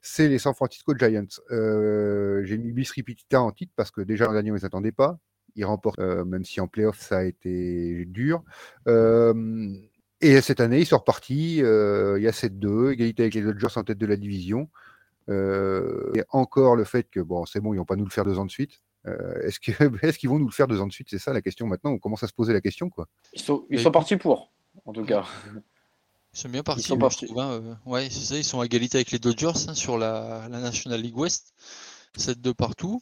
[0.00, 1.24] C'est les San Francisco Giants.
[1.50, 4.64] Euh, j'ai mis bis repetita en titre parce que déjà l'an dernier, on ne les
[4.64, 5.18] attendait pas.
[5.56, 8.42] Ils remportent, même si en playoff, ça a été dur.
[10.24, 11.62] Et cette année, ils sont repartis.
[11.62, 14.68] Euh, il y a 7-2, égalité avec les Dodgers en tête de la division.
[15.28, 18.38] et encore le fait que, bon, c'est bon, ils vont pas nous le faire deux
[18.38, 18.82] ans de suite.
[19.06, 19.72] est-ce, que,
[20.06, 21.08] est-ce qu'ils vont nous le faire deux ans de suite?
[21.10, 21.90] C'est ça la question maintenant.
[21.90, 22.88] On commence à se poser la question.
[22.88, 23.06] Quoi.
[23.34, 24.52] Ils sont, ils sont partis pour,
[24.86, 25.24] en tout cas.
[26.32, 27.28] Ils sont bien partis, ils sont partis.
[27.36, 30.58] Hein, ouais, c'est ça, ils sont à égalité avec les Dodgers hein, sur la, la,
[30.58, 31.54] National League West.
[32.16, 33.00] 7 de partout.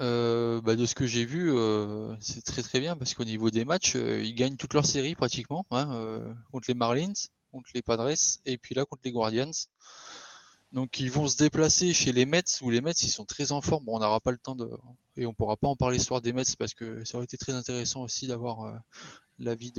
[0.00, 3.50] Euh, bah, de ce que j'ai vu, euh, c'est très très bien parce qu'au niveau
[3.50, 7.14] des matchs, euh, ils gagnent toutes leurs séries pratiquement, hein, contre les Marlins,
[7.50, 9.50] contre les Padres et puis là contre les Guardians.
[10.72, 13.62] Donc ils vont se déplacer chez les Mets où les Mets ils sont très en
[13.62, 13.84] forme.
[13.84, 14.68] Bon, on n'aura pas le temps de
[15.16, 17.52] et on pourra pas en parler l'histoire des Mets parce que ça aurait été très
[17.52, 18.82] intéressant aussi d'avoir
[19.38, 19.72] l'avis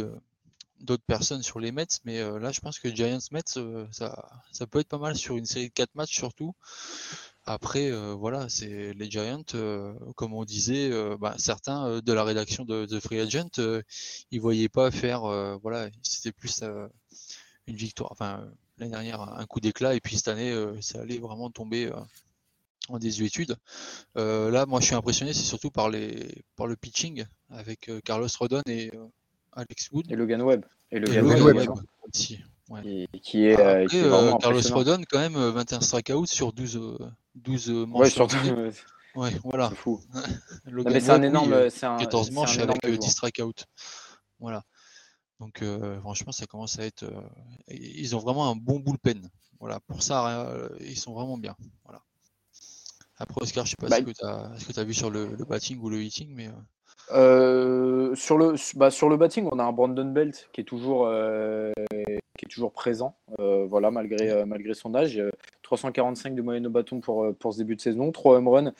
[0.79, 3.59] d'autres personnes sur les Mets, mais là je pense que Giants Mets
[3.91, 6.55] ça, ça peut être pas mal sur une série de 4 matchs surtout.
[7.49, 12.25] Après, euh, voilà, c'est les Giants, euh, comme on disait, euh, bah, certains de la
[12.25, 13.51] rédaction de, The Free Agent,
[14.31, 15.21] ils voyaient pas faire,
[15.61, 16.61] voilà, c'était plus
[17.65, 18.45] une victoire, enfin
[18.77, 21.89] l'année dernière un coup d'éclat, et puis cette année, ça allait vraiment tomber
[22.89, 23.55] en désuétude.
[24.15, 28.61] là, moi, je suis impressionné, c'est surtout par les, par le pitching avec Carlos Rodon
[28.67, 28.91] et
[29.53, 30.11] Alex Wood.
[30.11, 30.65] Et Logan Webb.
[30.91, 31.69] Et Logan, Webb,
[32.09, 32.39] aussi.
[33.23, 33.87] qui est, Après,
[34.41, 36.97] Carlos Rodon, quand même, 21 strikeouts sur 12,
[37.37, 37.99] 12 manches.
[37.99, 38.37] Ouais, surtout.
[39.15, 39.69] Ouais, voilà.
[39.69, 39.99] C'est fou.
[40.65, 41.69] mais c'est un énorme.
[41.69, 43.63] C'est un, 14 manches avec 10 euh, strikeouts.
[44.39, 44.63] Voilà.
[45.39, 47.03] Donc, euh, franchement, ça commence à être.
[47.03, 47.21] Euh,
[47.69, 49.29] ils ont vraiment un bon bullpen.
[49.59, 49.79] Voilà.
[49.81, 50.47] Pour ça,
[50.79, 51.55] ils sont vraiment bien.
[51.83, 52.01] Voilà.
[53.17, 55.89] Après, Oscar, je sais pas bah, ce que tu as, vu sur le, batting ou
[55.89, 56.51] le hitting, mais.
[57.09, 61.09] Sur, le, bah, sur le batting, on a un Brandon Belt qui est toujours,
[62.49, 65.21] toujours présent, voilà, malgré, son âge.
[65.67, 68.73] 345 de moyenne au bâton pour, euh, pour ce début de saison, 3 home runs,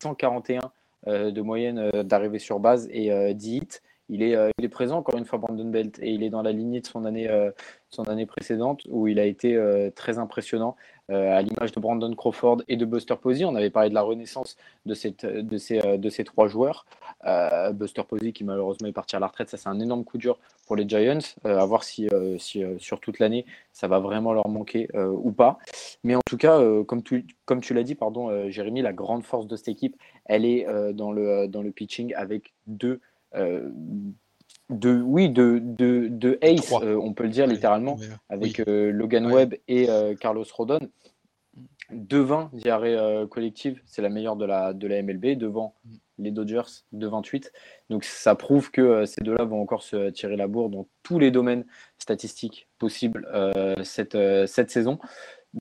[0.00, 0.60] 441
[1.06, 3.68] euh, de moyenne euh, d'arrivée sur base et 10 hits.
[4.10, 6.82] Il est, il présent encore une fois Brandon Belt et il est dans la lignée
[6.82, 7.26] de son année,
[7.88, 9.58] son année précédente où il a été
[9.96, 10.76] très impressionnant
[11.08, 13.44] à l'image de Brandon Crawford et de Buster Posey.
[13.44, 14.94] On avait parlé de la renaissance de,
[15.42, 16.86] de, ces, trois joueurs.
[17.74, 20.38] Buster Posey qui malheureusement est parti à la retraite, ça c'est un énorme coup dur
[20.66, 21.18] pour les Giants.
[21.44, 25.58] à voir si, sur toute l'année ça va vraiment leur manquer ou pas.
[26.04, 27.24] Mais en tout cas, comme tu,
[27.70, 32.14] l'as dit, pardon, Jérémy, la grande force de cette équipe, elle est dans le pitching
[32.14, 33.00] avec deux
[34.70, 37.98] de oui de, de, de ace on peut le dire littéralement
[38.28, 39.88] avec Logan Webb et
[40.20, 40.80] Carlos Rodon.
[41.90, 42.98] Devant diarrhée
[43.30, 45.94] collective c'est la meilleure de la de la MLB devant mm.
[46.18, 47.52] les Dodgers de 28.
[47.90, 51.18] Donc ça prouve que euh, ces deux-là vont encore se tirer la bourre dans tous
[51.18, 51.64] les domaines
[51.98, 54.98] statistiques possibles euh, cette, euh, cette saison.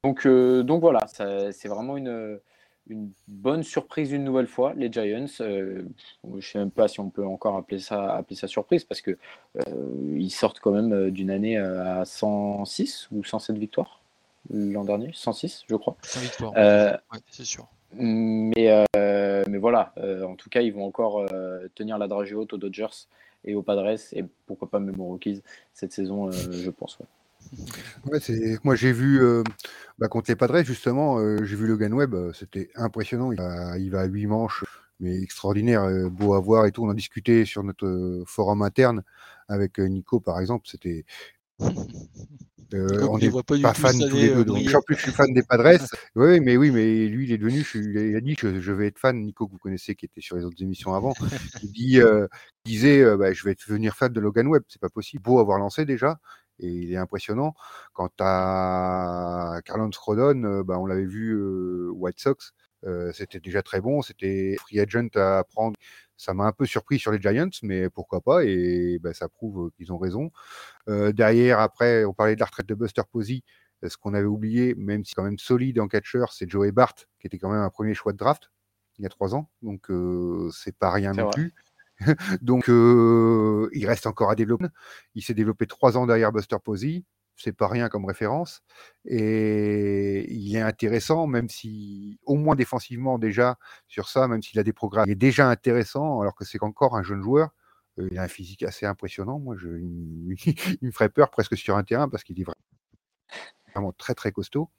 [0.04, 2.40] Donc, donc voilà, c'est vraiment une,
[2.88, 5.26] une bonne surprise une nouvelle fois, les Giants.
[5.40, 5.86] je
[6.24, 9.18] ne sais même pas si on peut encore appeler ça, appeler ça surprise parce que
[10.16, 14.02] ils sortent quand même d'une année à 106 ou 107 victoires
[14.50, 15.96] l'an dernier, 106 je crois.
[16.02, 16.54] 100 victoires,
[17.30, 17.68] c'est sûr.
[17.96, 22.36] Mais, euh, mais voilà, euh, en tout cas, ils vont encore euh, tenir la dragée
[22.36, 23.08] haute aux Dodgers
[23.46, 25.44] et aux Padres et pourquoi pas même aux Rockies
[25.74, 27.00] cette saison, je pense.
[27.00, 27.06] Ouais.
[28.64, 29.22] Moi, j'ai vu
[30.00, 33.32] bah, contre les Padres, justement, j'ai vu Logan Webb, c'était impressionnant.
[33.32, 34.64] Il va, il va à 8 manches,
[35.00, 36.84] mais extraordinaire, beau à voir et tout.
[36.84, 39.04] On en discutait sur notre forum interne
[39.48, 40.68] avec Nico, par exemple.
[40.68, 41.06] C'était
[42.74, 44.40] Euh, on n'est pas, pas fan tous les deux.
[44.40, 45.80] Euh, donc, en plus, je suis fan des Padres.
[46.16, 47.66] oui, mais oui, mais lui, il est devenu.
[47.76, 49.20] il a dit que je vais être fan.
[49.22, 51.14] Nico, que vous connaissez, qui était sur les autres émissions avant,
[51.62, 52.28] il dit, euh,
[52.66, 54.64] disait, bah, je vais devenir fan de Logan Webb.
[54.68, 55.24] C'est pas possible.
[55.24, 56.20] Beau avoir lancé déjà,
[56.60, 57.54] et il est impressionnant.
[57.94, 61.40] Quant à Carlos Rodon, bah, on l'avait vu
[61.92, 62.54] White Sox.
[63.14, 64.02] c'était déjà très bon.
[64.02, 65.76] C'était free agent à prendre
[66.16, 69.72] ça m'a un peu surpris sur les Giants, mais pourquoi pas Et ben, ça prouve
[69.76, 70.32] qu'ils ont raison.
[70.88, 73.44] derrière, après, on parlait de la retraite de Buster Posey.
[73.86, 77.28] Ce qu'on avait oublié, même si quand même solide en catcher, c'est Joey Bart, qui
[77.28, 78.50] était quand même un premier choix de draft
[79.00, 79.50] il y a trois ans.
[79.62, 79.92] Donc
[80.52, 81.54] c'est pas rien non plus.
[82.42, 84.68] Donc il reste encore à développer.
[85.16, 87.04] Il s'est développé trois ans derrière Buster Posey
[87.36, 88.62] c'est pas rien comme référence.
[89.06, 94.64] Et il est intéressant, même si, au moins défensivement déjà, sur ça, même s'il a
[94.64, 97.50] des programmes, il est déjà intéressant, alors que c'est encore un jeune joueur.
[98.00, 99.40] Euh, il a un physique assez impressionnant.
[99.40, 102.46] Moi, je, il, me ferait peur presque sur un terrain parce qu'il est
[103.74, 104.70] vraiment très très costaud.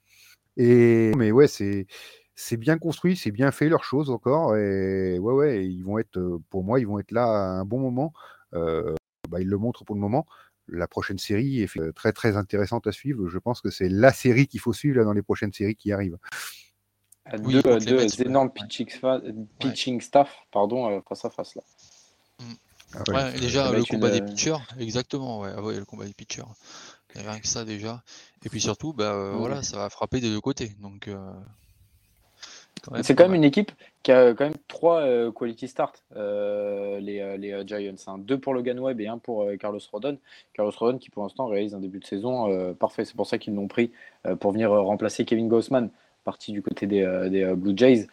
[0.57, 1.87] Et mais ouais, c'est
[2.35, 4.55] c'est bien construit, c'est bien fait leur chose encore.
[4.57, 7.79] Et ouais, ouais, ils vont être, pour moi, ils vont être là à un bon
[7.79, 8.13] moment.
[8.53, 8.93] Euh,
[9.29, 10.25] bah, ils le montrent pour le moment
[10.67, 13.27] la prochaine série est euh, très très intéressante à suivre.
[13.27, 16.17] Je pense que c'est la série qu'il faut suivre dans les prochaines séries qui arrivent.
[17.39, 21.61] deux, énormes pitching, staff pardon, euh, face à face là.
[22.39, 22.53] Mm.
[23.13, 26.43] Ah déjà le combat des pitchers, exactement, ouais, le combat des pitchers.
[27.13, 28.03] Rien que ça déjà.
[28.45, 30.75] Et puis surtout, bah, euh, voilà, ça va frapper des deux côtés.
[30.79, 31.09] Donc,
[33.01, 33.71] C'est quand même une équipe
[34.03, 37.95] qui a quand même trois euh, quality start, euh, les, les Giants.
[38.07, 38.17] Hein.
[38.19, 40.17] Deux pour Logan Webb et un pour Carlos Rodon.
[40.53, 43.05] Carlos Rodon qui pour l'instant réalise un début de saison parfait.
[43.05, 43.91] C'est pour ça qu'ils l'ont pris
[44.39, 45.89] pour venir remplacer Kevin Gossman,
[46.23, 48.07] parti du côté des, des Blue Jays.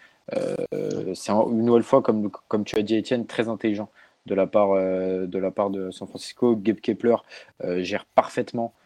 [1.14, 3.90] C'est une nouvelle fois, comme, comme tu as dit Étienne, très intelligent
[4.26, 6.56] de la part, de, la part de San Francisco.
[6.56, 7.16] Gabe Kepler
[7.80, 8.81] gère parfaitement euh,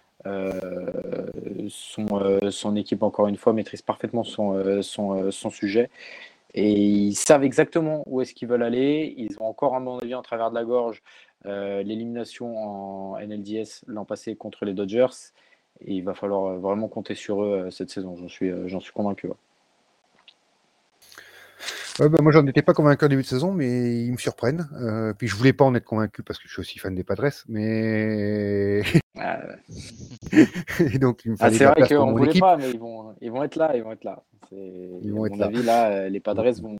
[1.69, 5.91] son, euh, son, équipe, encore une fois, maîtrise parfaitement son, euh, son, sujet.
[6.55, 9.15] Et ils savent exactement où est-ce qu'ils veulent aller.
[9.17, 11.03] Ils ont encore, à mon avis, en travers de la gorge,
[11.45, 15.33] l'élimination en NLDS l'an passé contre les Dodgers.
[15.83, 19.29] Et il va falloir vraiment compter sur eux cette saison, j'en suis, j'en suis convaincu.
[21.99, 24.69] Bah, moi, j'en étais pas convaincu au début de saison, mais ils me surprennent.
[24.75, 27.05] Euh, puis je voulais pas en être convaincu parce que je suis aussi fan des
[27.05, 28.83] Padres, mais.
[29.19, 29.41] Ah,
[30.93, 33.43] Et donc, il me ah, c'est vrai qu'on voulait pas, mais ils vont, ils vont
[33.45, 34.23] être là, ils vont être là.
[34.53, 36.77] Ils vont à mon avis, là, les Padres vont,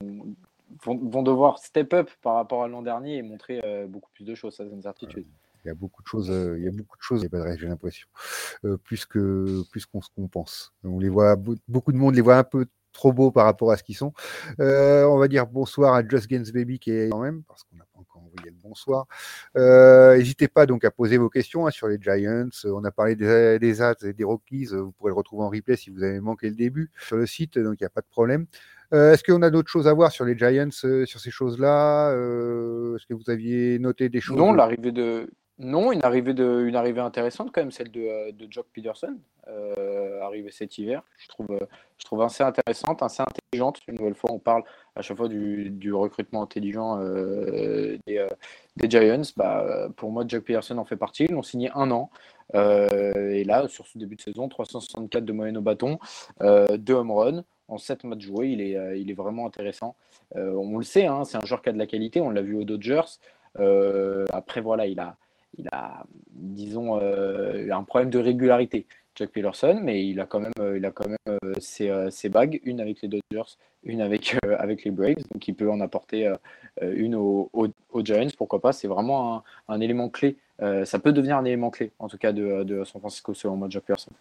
[0.85, 4.35] vont, devoir step up par rapport à l'an dernier et montrer euh, beaucoup plus de
[4.35, 5.25] choses, ça c'est une certitude.
[5.65, 7.57] Il y a beaucoup de choses, euh, il y a beaucoup de choses les Padres,
[7.57, 8.07] j'ai l'impression,
[8.83, 10.73] plus que plus qu'on pense.
[10.83, 11.35] On les voit,
[11.67, 14.11] beaucoup de monde les voit un peu trop beaux par rapport à ce qu'ils sont.
[14.59, 17.77] Euh, on va dire bonsoir à Just Games Baby qui est quand même, parce qu'on
[17.77, 19.05] n'a pas encore envoyé le bonsoir.
[19.55, 22.49] Euh, n'hésitez pas donc à poser vos questions hein, sur les Giants.
[22.65, 24.65] On a parlé des, des et des Rockies.
[24.65, 27.57] Vous pourrez le retrouver en replay si vous avez manqué le début sur le site,
[27.59, 28.47] donc il n'y a pas de problème.
[28.93, 32.11] Euh, est-ce qu'on a d'autres choses à voir sur les Giants, sur ces choses-là?
[32.11, 34.37] Est-ce que vous aviez noté des choses?
[34.37, 38.31] Non, l'arrivée de non, une arrivée, de, une arrivée intéressante quand même, celle de, euh,
[38.31, 39.17] de Jock Peterson,
[39.47, 41.01] euh, arrivée cet hiver.
[41.17, 41.65] Je trouve, euh,
[41.97, 43.79] je trouve assez intéressante, assez intelligente.
[43.87, 44.63] Une nouvelle fois, on parle
[44.95, 46.97] à chaque fois du, recrutement intelligent
[48.05, 48.27] des,
[48.75, 49.23] des, Giants.
[49.35, 51.25] Bah, pour moi, Jock Peterson en fait partie.
[51.25, 52.11] Ils l'ont signé un an.
[52.53, 55.97] et là, sur ce début de saison, 364 de moyenne au bâton,
[56.39, 58.49] 2 home runs en 7 matchs joués.
[58.49, 59.95] Il est, il est vraiment intéressant.
[60.35, 62.21] on le sait, hein, c'est un joueur qui a de la qualité.
[62.21, 63.17] On l'a vu aux Dodgers.
[63.55, 65.17] après, voilà, il a
[65.57, 68.85] il a, disons, euh, un problème de régularité.
[69.15, 71.53] Jack Peterson, mais il a quand même, euh, il a quand même euh,
[72.11, 75.81] ses, bagues, une avec les Dodgers, une avec, avec les Braves, donc il peut en
[75.81, 76.31] apporter
[76.83, 77.49] une aux,
[78.03, 82.07] Giants, pourquoi pas, c'est vraiment un, élément clé, ça peut devenir un élément clé, en
[82.07, 84.11] tout cas de, de San Francisco selon moi, Jack Peterson.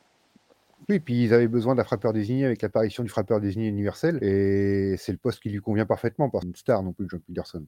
[0.88, 4.96] Oui, puis ils avaient besoin d'un frappeur désigné avec l'apparition du frappeur désigné universel, et
[4.96, 7.62] c'est le poste qui lui convient parfaitement, pas une star non plus, Jack Peterson.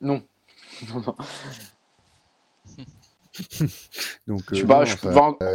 [0.00, 0.22] Non.
[4.26, 4.64] Donc, euh,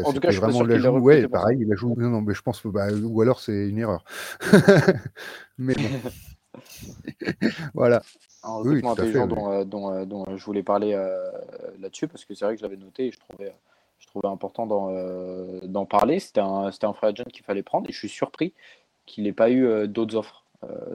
[0.03, 0.99] en, tout cas, je vraiment la joue.
[0.99, 1.93] Ouais, pareil, il a joué.
[1.97, 4.03] Non, non, mais je pense que, bah, ou alors c'est une erreur.
[5.57, 5.75] mais
[7.73, 8.01] voilà.
[8.43, 10.91] Un oui, intelligent dont, euh, dont, euh, dont, je voulais parler
[11.79, 13.53] là-dessus parce que c'est vrai que je l'avais noté et je trouvais,
[13.99, 16.19] je trouvais important d'en parler.
[16.19, 18.53] C'était un, un free agent qu'il fallait prendre et je suis surpris
[19.05, 20.43] qu'il n'ait pas eu d'autres offres,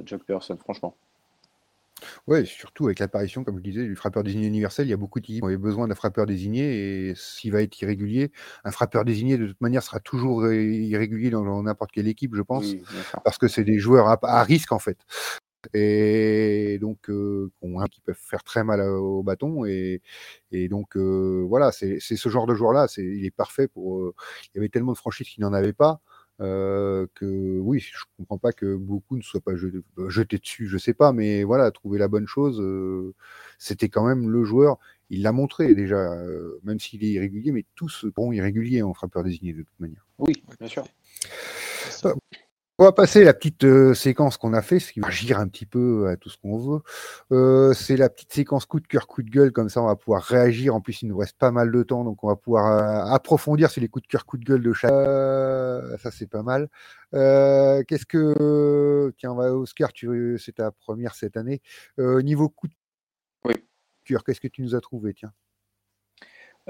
[0.05, 0.95] Jack Pearson, franchement.
[2.27, 5.21] Oui, surtout avec l'apparition, comme je disais, du frappeur désigné universel, il y a beaucoup
[5.21, 8.33] d'équipes qui ont besoin d'un frappeur désigné et s'il va être irrégulier,
[8.65, 12.75] un frappeur désigné de toute manière sera toujours irrégulier dans n'importe quelle équipe, je pense,
[13.25, 14.99] parce que c'est des joueurs à, risque en fait.
[15.73, 17.51] Et donc, euh,
[17.91, 19.65] qui peuvent faire très mal au bâton.
[19.65, 20.03] Et,
[20.69, 22.87] donc, euh, voilà, c'est ce genre de joueur-là.
[22.99, 24.01] Il est parfait pour.
[24.01, 24.15] Euh,
[24.55, 26.01] il y avait tellement de franchises qui n'en avaient pas.
[26.41, 29.53] Euh, que oui, je comprends pas que beaucoup ne soient pas
[29.97, 33.15] bah, jetés, dessus, je sais pas, mais voilà, trouver la bonne chose, euh,
[33.59, 34.79] c'était quand même le joueur.
[35.11, 39.23] Il l'a montré déjà, euh, même s'il est irrégulier, mais tous seront irréguliers en frappeur
[39.23, 40.07] désigné de toute manière.
[40.19, 40.85] Oui, bien sûr.
[42.85, 45.49] On va passer la petite euh, séquence qu'on a fait, ce qui va agir un
[45.49, 46.81] petit peu à tout ce qu'on veut.
[47.33, 49.97] Euh, c'est la petite séquence coup de cœur, coup de gueule, comme ça on va
[49.97, 50.75] pouvoir réagir.
[50.75, 53.71] En plus, il nous reste pas mal de temps, donc on va pouvoir euh, approfondir
[53.71, 54.91] sur les coups de cœur, coup de gueule de chaque.
[54.91, 56.69] ça c'est pas mal.
[57.13, 61.63] Qu'est-ce que tiens, va Oscar, tu c'est ta première cette année.
[61.97, 62.75] niveau coup de
[64.05, 65.33] cœur, qu'est-ce que tu nous as trouvé, tiens?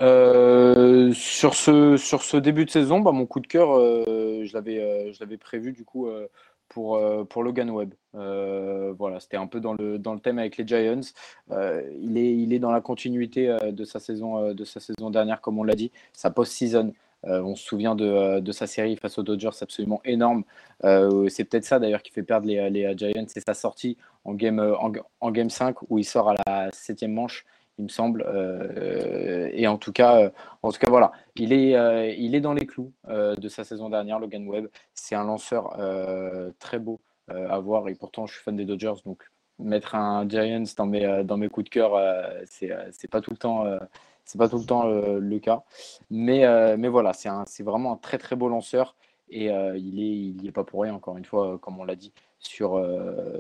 [0.01, 4.53] Euh, sur, ce, sur ce début de saison, bah, mon coup de cœur, euh, je
[4.53, 6.09] l'avais euh, prévu du coup
[6.69, 6.99] pour,
[7.43, 7.95] Logan Webb.
[8.13, 11.01] voilà, c'était un peu dans le, thème avec les Giants.
[11.51, 15.77] il, est, dans la continuité de, sa saison, de sa saison dernière, comme on l'a
[15.77, 16.93] dit, sa post-season.
[17.23, 20.43] on se souvient de, sa série face aux Dodgers, absolument énorme.
[20.83, 24.59] c'est peut-être ça d'ailleurs qui fait perdre les, les Giants, c'est sa sortie en game,
[24.59, 27.45] en, en, game 5 où il sort à la septième manche
[27.79, 28.25] il me semble.
[28.27, 30.31] Euh, et en tout cas, euh,
[30.63, 33.91] en tout cas, voilà, il est, euh, il est dans les clous de sa saison
[33.91, 34.69] dernière, Logan Webb.
[34.95, 35.77] C'est un lanceur
[36.59, 37.89] très beau à voir.
[37.89, 39.23] Et pourtant, je suis fan des Dodgers, donc
[39.59, 41.93] mettre un Giants dans mes, dans mes coups de cœur,
[42.47, 43.65] c'est, pas tout le temps.
[44.25, 45.63] c'est pas tout le temps le cas,
[46.11, 46.45] mais,
[46.77, 48.97] mais voilà, c'est, vraiment un très très beau lanceur
[49.31, 51.97] Et il est, il n'y est pas pour rien, encore une fois, comme on l'a
[51.97, 52.85] dit, sur,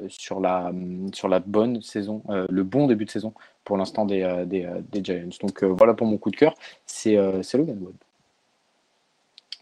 [0.08, 0.72] sur, la,
[1.12, 3.34] sur la bonne saison, le bon début de saison
[3.64, 5.36] pour l'instant des, des, des, Giants.
[5.40, 6.54] Donc voilà pour mon coup de cœur,
[6.86, 7.94] c'est Logan Webb.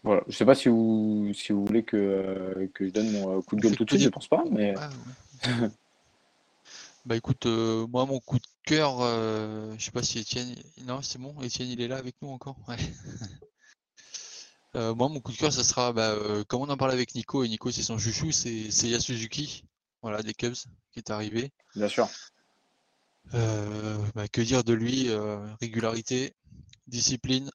[0.03, 0.21] Voilà.
[0.27, 3.55] Je ne sais pas si vous, si vous voulez que, que je donne mon coup
[3.55, 4.43] de gueule tout de suite, je ne pense pas.
[4.51, 4.73] Mais...
[7.05, 10.55] Bah écoute, euh, moi mon coup de cœur, euh, je sais pas si Étienne.
[10.85, 12.57] Non, c'est bon, Étienne il est là avec nous encore?
[14.75, 16.15] Euh, moi mon coup de cœur, ça sera bah,
[16.47, 19.65] comme on en parle avec Nico, et Nico c'est son chouchou, c'est c'est Suzuki,
[20.01, 20.55] voilà, des Cubs,
[20.91, 21.51] qui est arrivé.
[21.75, 22.09] Bien sûr.
[23.31, 25.09] Bah, que dire de lui?
[25.59, 26.33] régularité,
[26.87, 27.49] discipline.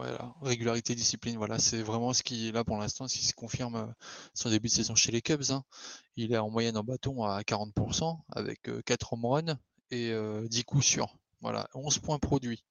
[0.00, 3.76] Voilà, régularité, discipline, voilà, c'est vraiment ce qui là pour l'instant, ce qui se confirme
[3.76, 3.84] euh,
[4.32, 5.50] son début de saison chez les Cubs.
[5.50, 5.62] Hein.
[6.16, 9.58] Il est en moyenne en bâton à 40% avec 4 euh, home runs
[9.90, 11.18] et 10 euh, coups sûrs.
[11.42, 12.64] Voilà, 11 points produits.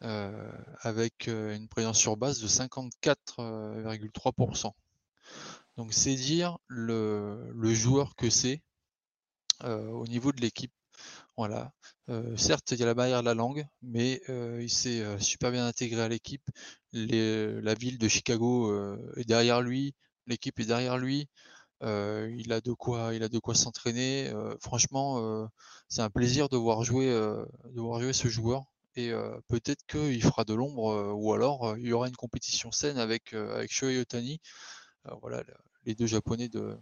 [0.00, 4.72] avec une présence sur base de 54,3%.
[5.76, 8.62] Donc c'est dire le, joueur que c'est
[9.62, 10.72] au niveau de l'équipe.
[11.36, 11.72] Voilà.
[12.36, 16.02] certes, il y a la barrière de la langue, mais il s'est super bien intégré
[16.02, 16.44] à l'équipe.
[16.92, 19.94] la ville de Chicago est derrière lui,
[20.26, 21.28] l'équipe est derrière lui.
[21.82, 24.32] il a de quoi, il a de quoi s'entraîner.
[24.60, 25.48] franchement,
[25.88, 28.64] c'est un plaisir de voir jouer, de voir jouer ce joueur.
[28.94, 29.10] Et
[29.48, 33.72] peut-être qu'il fera de l'ombre, ou alors il y aura une compétition saine avec avec
[33.72, 34.40] Shohei Otani.
[35.22, 35.42] voilà,
[35.86, 36.76] les deux japonais de,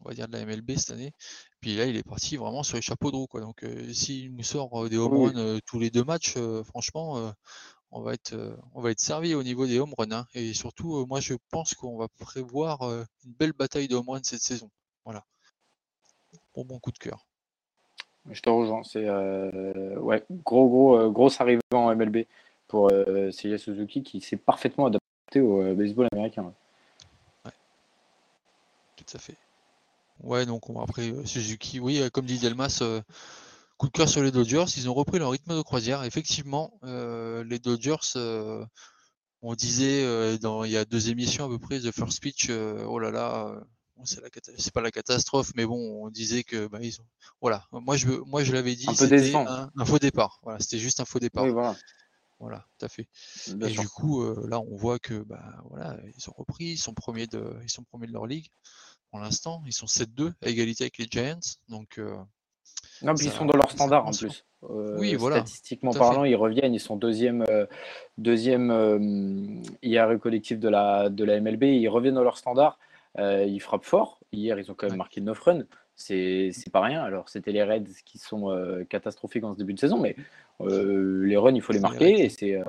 [0.00, 1.12] on va dire de la MLB cette année.
[1.60, 3.26] Puis là, il est parti vraiment sur les chapeaux de roue.
[3.26, 3.40] Quoi.
[3.40, 6.34] Donc, euh, s'il nous sort euh, des home runs euh, tous les deux matchs,
[6.64, 7.32] franchement,
[7.90, 10.12] on va être, on va être servi au niveau des home runs.
[10.12, 10.26] Hein.
[10.34, 14.42] Et surtout, moi, je pense qu'on va prévoir une belle bataille de home runs cette
[14.42, 14.70] saison.
[15.04, 15.24] Voilà.
[16.52, 17.26] Pour mon coup de cœur.
[18.30, 18.82] Je te rejoins.
[18.84, 19.08] C'est
[19.96, 22.26] ouais, gros, gros, grosse arrivée en MLB
[22.66, 22.90] pour
[23.30, 26.52] Seiya Suzuki qui s'est parfaitement adapté au baseball américain.
[27.44, 27.52] Ouais.
[28.96, 29.36] Tout à fait.
[30.20, 33.00] Ouais, donc après euh, Suzuki, oui, euh, comme dit Delmas, euh,
[33.76, 36.02] coup de cœur sur les Dodgers, ils ont repris leur rythme de croisière.
[36.04, 38.18] Effectivement, les Dodgers,
[39.40, 42.98] on disait dans, il y a deux émissions à peu près, The First Pitch, oh
[42.98, 43.54] là là,
[44.02, 47.06] c'est pas la catastrophe, mais bon, on disait que bah, ils ont,
[47.40, 50.40] voilà, moi je, moi je l'avais dit, c'était un, faux départ.
[50.42, 51.44] Voilà, c'était juste un faux départ.
[51.44, 51.76] Oui, voilà.
[52.40, 53.08] Voilà, tout à fait.
[53.46, 57.28] et du coup, là, on voit que bah, voilà, ils ont repris, ils sont premiers
[57.28, 58.50] de, ils sont premiers de leur ligue
[59.10, 59.62] pour l'instant.
[59.66, 61.40] Ils sont 7-2 à égalité avec les Giants.
[61.68, 62.14] Donc, euh,
[63.02, 64.44] non, puis ils sont dans leur standard en plus.
[64.64, 65.36] Euh, oui, voilà.
[65.36, 66.74] Statistiquement parlant, ils reviennent.
[66.74, 67.66] Ils sont deuxième, euh,
[68.16, 71.64] deuxième IRE collectif de la, de la MLB.
[71.64, 72.78] Ils reviennent dans leur standard.
[73.18, 74.20] ils frappent fort.
[74.32, 75.64] Hier, ils ont quand même marqué 9 runs.
[75.94, 77.02] C'est pas rien.
[77.02, 80.16] Alors, c'était les Reds qui sont catastrophiques en ce début de saison, mais
[80.60, 82.24] les runs, il faut les marquer.
[82.24, 82.60] Et c'est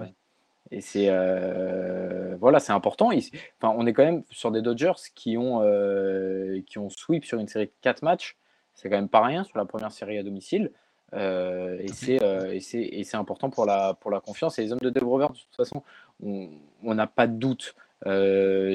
[0.71, 3.08] et c'est euh, voilà, c'est important.
[3.08, 7.39] enfin, on est quand même sur des Dodgers qui ont, euh, qui ont sweep sur
[7.39, 8.38] une série de 4 matchs.
[8.75, 10.71] C'est quand même pas rien sur la première série à domicile.
[11.13, 14.60] Euh, et c'est important pour la, pour la confiance.
[14.60, 15.84] Et les hommes de Dave de toute façon,
[16.21, 17.75] on n'a pas de doute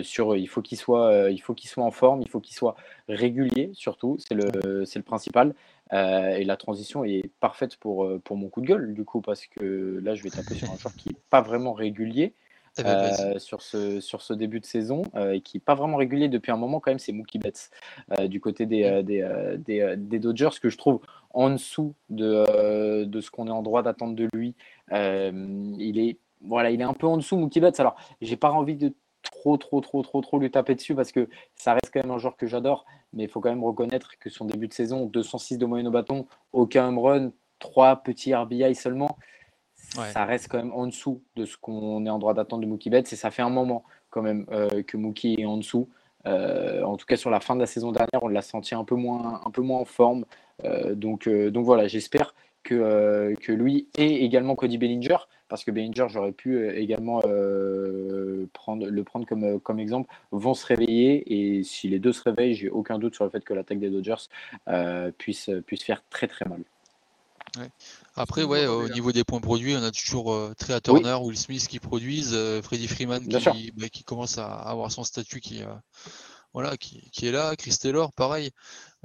[0.03, 0.39] sur eux.
[0.39, 2.75] Il faut qu'ils soient, il faut qu'ils soient en forme, il faut qu'ils soient
[3.09, 4.19] réguliers surtout.
[4.19, 5.55] C'est le, le principal.
[5.95, 9.21] Euh, et la transition est parfaite pour, euh, pour mon coup de gueule, du coup,
[9.21, 12.35] parce que là, je vais taper sur un joueur qui n'est pas vraiment régulier.
[12.77, 15.03] Eh ben, euh, sur, ce, sur ce début de saison
[15.33, 17.71] et qui n'est pas vraiment régulier depuis un moment quand même, c'est Mookie Betts
[18.25, 20.99] du côté des, des, des, des, Dodgers que je trouve
[21.31, 24.57] en dessous de, de ce qu'on est en droit d'attendre de lui.
[24.91, 27.79] il est voilà, il est un peu en dessous Mookie Betts.
[27.79, 28.93] Alors, j'ai pas envie de
[29.25, 32.19] trop, trop, trop, trop, trop lui taper dessus parce que ça reste quand même un
[32.19, 32.85] joueur que j'adore.
[33.13, 35.91] Mais il faut quand même reconnaître que son début de saison, 206 de moyenne au
[35.91, 39.19] bâton, aucun home run, 3 petits RBI seulement.
[39.77, 42.91] Ça reste quand même en dessous de ce qu'on est en droit d'attendre de Mookie
[42.91, 43.13] Betts.
[43.13, 45.89] Et ça fait un moment quand même euh, que Mookie est en dessous.
[46.27, 48.85] Euh, en tout cas, sur la fin de la saison dernière, on l'a senti un
[48.85, 50.25] peu moins, un peu moins en forme.
[50.65, 55.19] Euh, donc, donc voilà, j'espère que, que lui et également Cody Bellinger
[55.49, 60.13] parce que Bellinger, j'aurais pu euh, également euh, prendre, le prendre comme, euh, comme exemple,
[60.31, 61.59] vont se réveiller.
[61.59, 63.91] Et si les deux se réveillent, j'ai aucun doute sur le fait que l'attaque des
[63.91, 64.29] Dodgers
[65.19, 66.63] puisse, puisse faire très très mal.
[68.17, 71.79] Après, ouais, au niveau des points produits, on a toujours Trey Turner, Will Smith qui
[71.79, 75.63] produisent, Freddie Freeman qui, bah, qui, commence à avoir son statut qui,
[76.53, 77.55] voilà, qui, qui, est là.
[77.55, 78.51] Chris Taylor, pareil.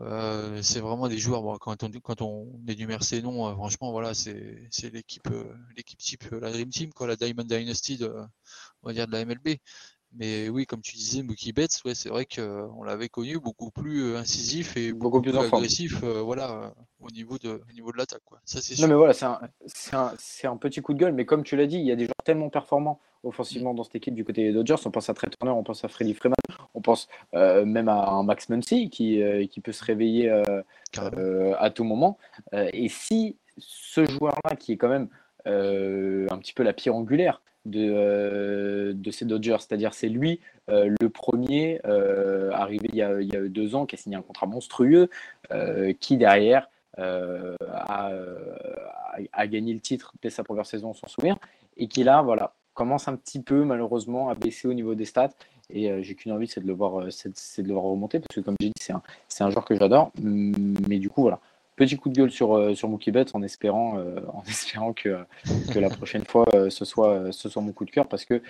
[0.01, 1.59] Euh, c'est vraiment des joueurs.
[1.59, 5.43] quand, on, quand on énumère ces noms, euh, franchement, voilà, c'est l'équipe, euh,
[5.75, 8.13] l'équipe type, la Dream Team, quoi, la Diamond Dynasty de,
[8.83, 9.57] on va dire de la MLB.
[10.13, 14.15] Mais oui, comme tu disais, Mookie Betts, ouais, c'est vrai qu'on l'avait connu beaucoup plus
[14.15, 18.23] incisif et beaucoup, plus, agressif voilà, au niveau de, niveau de l'attaque.
[18.43, 19.39] Ça, c'est Non, mais voilà, c'est un,
[20.43, 21.13] un, petit coup de gueule.
[21.13, 23.95] Mais comme tu l'as dit, il y a des joueurs tellement performants offensivement dans cette
[23.95, 24.75] équipe du côté des Dodgers.
[24.85, 26.35] On pense à Trey Turner, on pense à Freddie Freeman,
[26.73, 30.29] on pense même à un Max Muncy qui, qui peut se réveiller
[31.57, 32.17] à tout moment.
[32.53, 35.09] et si ce joueur-là, qui est quand même
[35.45, 39.57] un petit peu la pierre angulaire de, euh, de ces Dodgers.
[39.59, 40.39] C'est-à-dire, c'est lui
[40.69, 43.97] euh, le premier euh, arrivé il y, a, il y, a, deux ans qui a
[43.97, 45.09] signé un contrat monstrueux,
[45.99, 48.11] qui derrière a,
[49.33, 51.37] a, gagné le titre dès sa première saison, on s'en souvient,
[51.77, 55.29] et qui là, voilà, commence un petit peu malheureusement à baisser au niveau des stats.
[55.71, 58.41] Et j'ai qu'une envie, c'est de le voir, c'est de le voir remonter parce que
[58.41, 60.11] comme j'ai dit, c'est un, c'est un joueur que j'adore.
[60.21, 61.39] Mais du coup, voilà,
[61.79, 65.17] petit coup de gueule sur, euh, sur Mookie Betts en espérant, euh, en espérant que,
[65.71, 68.41] que la prochaine fois euh, ce, soit, ce soit mon coup de cœur parce que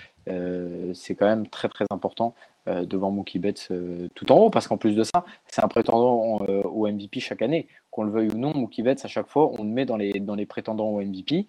[0.94, 2.34] c'est quand même très très important
[2.68, 3.72] devant Mookie Betts
[4.14, 7.68] tout en haut parce qu'en plus de ça, c'est un prétendant au MVP chaque année.
[7.90, 10.20] Qu'on le veuille ou non, Mookie Betts, à chaque fois, on le met dans les,
[10.20, 11.48] dans les prétendants au MVP.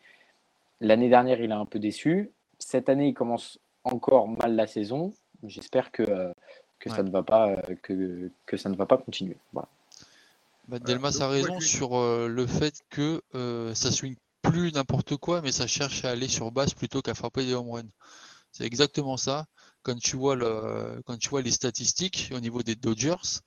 [0.80, 2.30] L'année dernière, il a un peu déçu.
[2.58, 5.12] Cette année, il commence encore mal la saison.
[5.44, 6.32] J'espère que,
[6.78, 9.36] que, ça ne va pas, que, que ça ne va pas continuer.
[9.52, 9.68] Voilà.
[10.70, 15.42] Bah, Delmas a raison sur euh, le fait que euh, ça swing plus n'importe quoi,
[15.42, 17.90] mais ça cherche à aller sur base plutôt qu'à frapper des home runs.
[18.52, 19.46] C'est exactement ça.
[19.82, 23.40] Quand tu, vois le, quand tu vois les statistiques au niveau des Dodgers,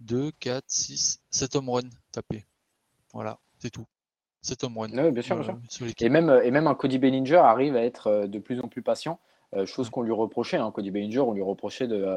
[0.00, 2.44] 2, 4, 6, 7 home runs tapés.
[3.14, 3.86] Voilà, c'est tout.
[4.42, 4.90] 7 home runs.
[4.92, 5.86] Oui, bien sûr, bien sûr.
[5.98, 8.82] Et, même, et même un Cody Bellinger arrive à être euh, de plus en plus
[8.82, 9.18] patient.
[9.64, 10.58] Chose qu'on lui reprochait.
[10.58, 10.70] Hein.
[10.70, 12.16] Cody Bellinger, on lui reprochait de,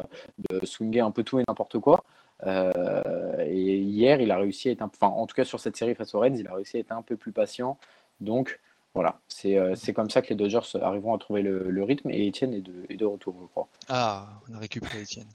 [0.50, 2.04] de swinger un peu tout et n'importe quoi.
[2.46, 5.78] Euh, et hier, il a réussi à être, un, enfin, en tout cas sur cette
[5.78, 7.78] série face aux Reds, il a réussi à être un peu plus patient.
[8.20, 8.60] Donc
[8.94, 12.54] voilà, c'est euh, comme ça que les Dodgers arriveront à trouver le, rythme et Etienne
[12.54, 13.68] est de, est de, retour, je crois.
[13.90, 15.28] Ah, on a récupéré Etienne.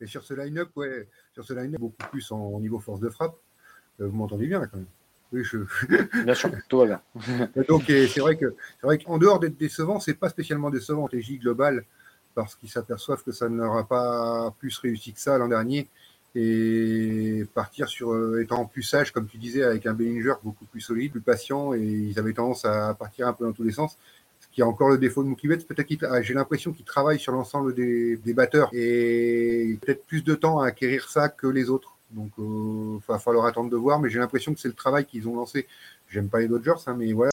[0.00, 3.36] Et sur ce line-up, ouais, sur ce line-up, beaucoup plus en, niveau force de frappe.
[4.00, 4.86] Euh, vous m'entendez bien là quand même?
[5.34, 5.58] Oui, je...
[6.22, 7.00] Bien sûr, tout va bien.
[7.68, 11.38] Donc, c'est vrai que c'est vrai qu'en dehors d'être décevant, c'est pas spécialement décevant J
[11.38, 11.84] global
[12.34, 15.88] parce qu'ils s'aperçoivent que ça n'aura pas plus réussi que ça l'an dernier
[16.36, 20.80] et partir sur euh, étant plus sage, comme tu disais, avec un Bellinger beaucoup plus
[20.80, 23.96] solide, plus patient, et ils avaient tendance à partir un peu dans tous les sens.
[24.40, 27.20] Ce qui a encore le défaut de Mookie peut-être qu'il, ah, j'ai l'impression qu'il travaille
[27.20, 31.70] sur l'ensemble des, des batteurs et peut-être plus de temps à acquérir ça que les
[31.70, 31.93] autres.
[32.10, 35.04] Donc, il euh, va falloir attendre de voir, mais j'ai l'impression que c'est le travail
[35.04, 35.66] qu'ils ont lancé.
[36.08, 37.32] J'aime pas les Dodgers, hein, mais voilà,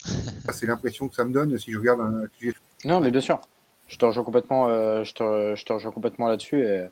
[0.51, 2.24] c'est l'impression que ça me donne si je regarde un
[2.86, 3.39] Non, mais bien sûr.
[3.88, 5.13] Je te rejoins complètement, euh, je,
[5.55, 6.65] je complètement là-dessus.
[6.65, 6.88] Et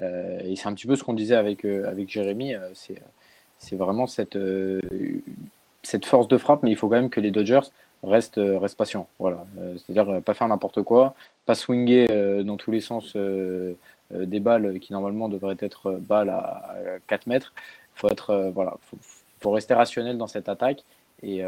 [0.00, 2.54] euh, et c'est un petit peu ce qu'on disait avec, avec Jérémy.
[3.58, 4.38] C'est vraiment cette,
[5.82, 7.60] cette force de frappe, mais il faut quand même que les Dodgers
[8.02, 9.06] restent, restent patients.
[9.18, 9.44] Voilà.
[9.76, 11.14] C'est-à-dire pas faire n'importe quoi,
[11.44, 12.06] pas swinger
[12.42, 13.16] dans tous les sens
[14.12, 17.52] des balles qui normalement devraient être balles à, 4 mètres.
[17.94, 18.76] Faut être, voilà,
[19.40, 20.84] faut, rester rationnel dans cette attaque
[21.22, 21.42] et,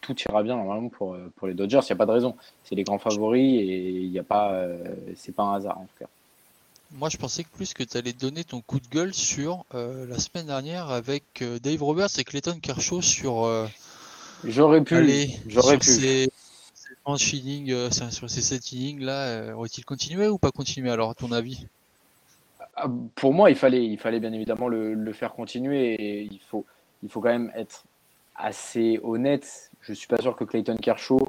[0.00, 1.78] tout ira bien normalement pour, pour les Dodgers.
[1.82, 2.36] Il n'y a pas de raison.
[2.64, 4.66] C'est les grands favoris et il n'y a pas,
[5.14, 6.08] c'est pas un hasard en tout cas.
[6.94, 10.06] Moi, je pensais que plus que tu allais donner ton coup de gueule sur euh,
[10.06, 13.44] la semaine dernière avec euh, Dave Roberts et Clayton Kershaw sur.
[13.44, 13.66] Euh,
[14.44, 14.94] j'aurais pu.
[15.46, 16.28] J'aurais pu.
[17.16, 21.66] Ces, sur ces 7 innings là, aurait-il continué ou pas continué alors, à ton avis?
[22.76, 26.64] Ah, Pour moi, il fallait, il fallait bien évidemment le, faire continuer il faut,
[27.02, 27.84] il faut quand même être
[28.36, 29.70] assez honnête.
[29.80, 31.20] Je suis pas sûr que Clayton Kershaw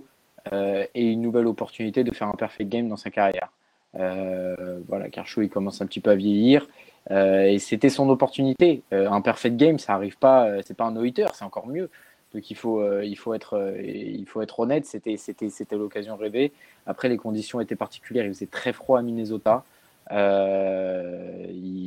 [0.52, 3.50] ait une nouvelle opportunité de faire un perfect game dans sa carrière.
[3.96, 6.68] Euh, voilà, Kershaw, il commence un petit peu à vieillir.
[7.12, 8.82] Euh, et c'était son opportunité.
[8.94, 11.90] Euh, un perfect game, ça arrive pas, c'est pas un no-hitter, c'est encore mieux.
[12.34, 16.52] Donc il faut, il faut, être, il faut être honnête, c'était, c'était, c'était l'occasion rêvée.
[16.88, 19.64] Après, les conditions étaient particulières, il faisait très froid à Minnesota.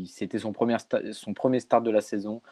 [0.07, 0.77] c'était son premier,
[1.13, 2.43] son premier start de la saison.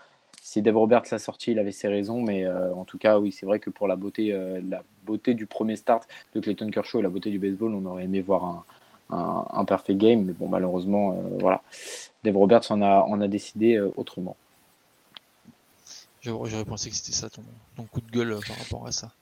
[0.42, 3.46] Si Dave Roberts l'a sorti, il avait ses raisons, mais en tout cas, oui, c'est
[3.46, 4.36] vrai que pour la beauté,
[4.68, 8.04] la beauté du premier start de Clayton Kershaw et la beauté du baseball, on aurait
[8.04, 8.64] aimé voir un,
[9.10, 10.24] un, perfect game.
[10.24, 11.62] Mais bon, malheureusement, euh, voilà.
[12.22, 14.36] Dave Roberts en a, a décidé euh, autrement.
[16.24, 17.42] J'aurais pensé que c'était ça ton,
[17.84, 19.12] coup de gueule euh, par rapport à ça.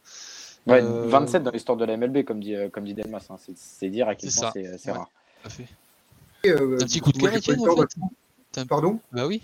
[0.66, 3.26] 27 dans l'histoire de la MLB, comme dit, comme dit Delmas.
[3.30, 3.36] Hein.
[3.57, 5.11] C'est dire à quel point c'est rare.
[5.44, 9.42] un petit coup de gueule, Etienne, en fait Pardon Bah oui.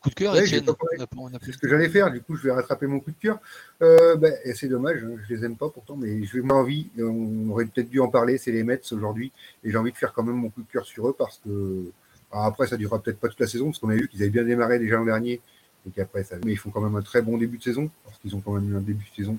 [0.00, 3.10] Coup de cœur, C'est ce que j'allais faire, du coup, je vais rattraper mon coup
[3.10, 3.40] de cœur.
[3.82, 7.64] Euh, ben, c'est dommage, hein, je les aime pas pourtant, mais j'ai envie, on aurait
[7.64, 9.32] peut-être dû en parler, c'est les Mets aujourd'hui,
[9.64, 11.90] et j'ai envie de faire quand même mon coup de cœur sur eux parce que.
[12.30, 14.44] après, ça durera peut-être pas toute la saison, parce qu'on a vu qu'ils avaient bien
[14.44, 15.40] démarré déjà l'an dernier,
[15.88, 16.36] et qu'après, ça...
[16.44, 18.52] mais ils font quand même un très bon début de saison, parce qu'ils ont quand
[18.52, 19.38] même eu un début de saison.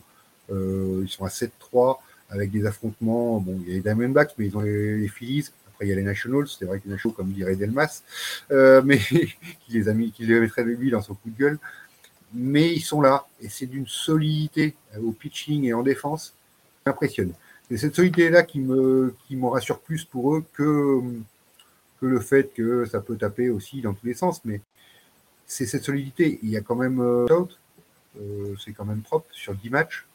[0.52, 3.40] Euh, ils sont à 7-3 avec des affrontements.
[3.40, 5.50] Bon, il y a les Diamondbacks, mais ils ont les, Phillies.
[5.68, 8.04] Après, il y a les Nationals, c'est vrai que les Nationals, comme dirait Delmas,
[8.52, 11.60] euh, mais qui les a mis, qui les mettrait lui dans son coup de gueule.
[12.34, 16.36] Mais ils sont là, et c'est d'une solidité au pitching et en défense
[16.76, 17.34] qui m'impressionne.
[17.70, 21.02] C'est cette solidité-là qui me, qui me rassure plus pour eux que,
[22.00, 24.42] que le fait que ça peut taper aussi dans tous les sens.
[24.46, 24.62] Mais
[25.50, 26.40] c'est cette solidité.
[26.44, 27.26] Il y a quand même euh,
[28.22, 30.06] euh, c'est quand même propre sur 10 matchs.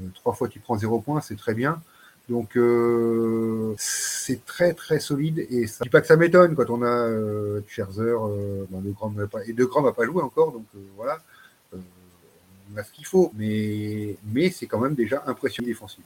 [0.00, 1.80] Euh, trois fois tu prends 0 points, c'est très bien.
[2.28, 5.78] Donc euh, c'est très très solide et ça.
[5.80, 7.08] Je dis pas que ça m'étonne quand on a
[7.68, 8.16] Scherzer,
[8.68, 10.64] ben, Grand pas, et De Grand va pas jouer encore, donc
[10.96, 11.20] voilà,
[11.72, 16.02] on a ce qu'il faut, mais mais c'est quand même déjà impressionnant défensif.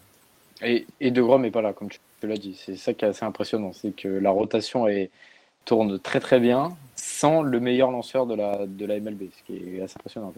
[0.61, 2.61] Et, et De Grom n'est pas là, comme tu, l'as dit.
[2.62, 4.84] C'est ça qui est assez impressionnant, c'est que la rotation
[5.64, 6.76] tourne très très bien
[7.20, 10.32] sans le meilleur lanceur de la, de la MLB, ce qui est assez impressionnant.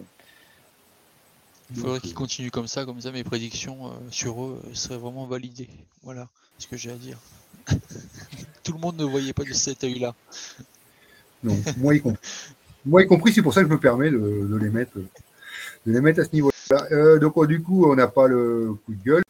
[1.69, 4.97] Il faudrait qu'ils continuent comme ça, comme ça mes prédictions euh, sur eux euh, seraient
[4.97, 5.69] vraiment validées.
[6.03, 6.27] Voilà
[6.57, 7.17] ce que j'ai à dire.
[8.63, 10.13] Tout le monde ne voyait pas de cet œil-là.
[11.41, 12.19] Donc moi y compris.
[12.85, 15.91] Moi y compris, c'est pour ça que je me permets de, de les mettre de
[15.91, 16.87] les mettre à ce niveau-là.
[16.91, 19.23] Euh, donc oh, du coup, on n'a pas le coup de gueule.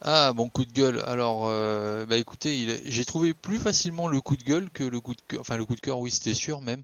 [0.00, 1.02] Ah, mon coup de gueule.
[1.06, 5.14] Alors, euh, bah écoutez, j'ai trouvé plus facilement le coup de gueule que le coup
[5.14, 5.40] de cœur.
[5.40, 6.82] Enfin, le coup de cœur, oui, c'était sûr même.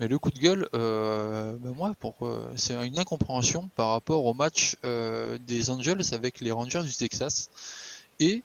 [0.00, 4.24] Mais le coup de gueule, euh, bah, moi, pour, euh, c'est une incompréhension par rapport
[4.24, 7.50] au match euh, des Angels avec les Rangers du Texas
[8.18, 8.42] et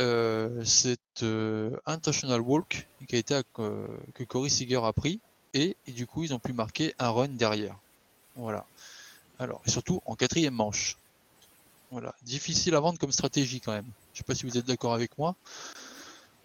[0.00, 1.24] euh, cette
[1.86, 5.20] intentional walk qui a été que Corey Seager a pris
[5.54, 7.76] et, et du coup, ils ont pu marquer un run derrière.
[8.34, 8.64] Voilà.
[9.38, 10.96] Alors, et surtout en quatrième manche.
[11.92, 13.84] Voilà, difficile à vendre comme stratégie quand même.
[14.14, 15.36] Je sais pas si vous êtes d'accord avec moi.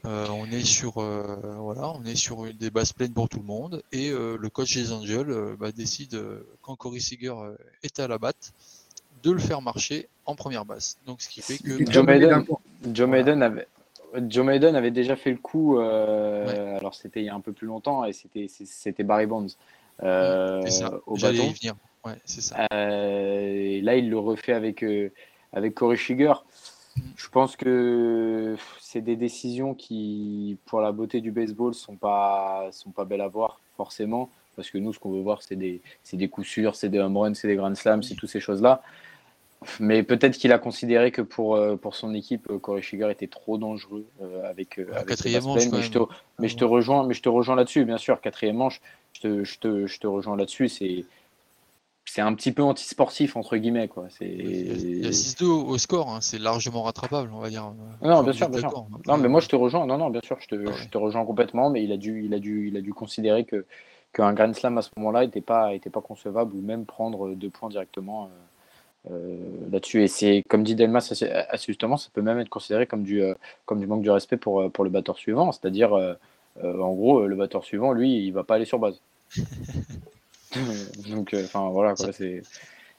[0.06, 1.24] Euh, on est sur euh,
[1.58, 4.50] voilà, on est sur une- des bases pleines pour tout le monde et euh, le
[4.50, 6.22] coach des Angels bah, décide
[6.62, 7.34] quand Corey Seager
[7.82, 8.52] est à la batte
[9.24, 10.98] de le faire marcher en première base.
[11.06, 12.46] Donc ce qui fait que Joe Maiden-.
[12.94, 13.46] Joe Voilà.
[13.46, 13.68] Avait.
[14.28, 17.68] Joe Maiden avait déjà fait le coup, alors c'était il y a un peu plus
[17.68, 19.48] longtemps, et c'était c'était Barry Bonds
[20.00, 21.32] au bâton.
[21.32, 21.76] y venir.
[22.06, 22.66] Ouais, c'est ça.
[22.72, 24.86] Et là, il le refait avec,
[25.54, 26.34] avec Corey Seager.
[26.96, 27.02] Mm.
[27.16, 32.92] Je pense que c'est des décisions qui, pour la beauté du baseball, sont pas, sont
[32.92, 34.30] pas belles à voir, forcément.
[34.56, 35.82] Parce que nous, ce qu'on veut voir, c'est des,
[36.12, 38.82] des coups sûrs, c'est des home runs, c'est des grand slams, c'est toutes ces choses-là.
[39.80, 43.28] Mais peut-être qu'il a considéré que pour, euh, pour son équipe, euh, Corey Seager était
[43.28, 46.08] trop dangereux euh, avec, Ah, avec quatrième manche, Mais je te, même.
[46.40, 48.22] mais je te rejoins, mais je te rejoins là-dessus, bien sûr.
[48.22, 48.82] Quatrième manche,
[49.14, 50.70] je te, je te, je te rejoins là-dessus.
[50.70, 51.06] C'est,
[52.18, 54.08] c'est un petit peu antisportif entre guillemets, quoi.
[54.10, 54.26] C'est.
[54.26, 57.50] Il y a, il y a 6-2 au score, hein, c'est largement rattrapable, on va
[57.52, 57.72] dire.
[58.02, 58.88] Non, bien sûr, bien sûr.
[59.06, 59.86] Non, mais moi je te rejoins.
[59.86, 60.74] Non, non, bien sûr, je te, ouais.
[60.82, 61.70] je te rejoins complètement.
[61.70, 63.68] Mais il a dû, il a dû, il a dû considérer que
[64.14, 67.52] qu'un Grand Slam à ce moment-là n'était pas, était pas concevable ou même prendre deux
[67.52, 68.32] points directement
[69.12, 69.38] euh, euh,
[69.72, 70.02] là-dessus.
[70.02, 73.36] Et c'est comme dit Delmas assez, justement, ça peut même être considéré comme du, euh,
[73.66, 75.52] comme du manque de respect pour, pour le batteur suivant.
[75.52, 75.92] C'est-à-dire,
[76.64, 79.00] en gros, le batteur suivant, lui, il va pas aller sur base.
[81.10, 82.42] Donc, euh, enfin voilà, quoi, c'est.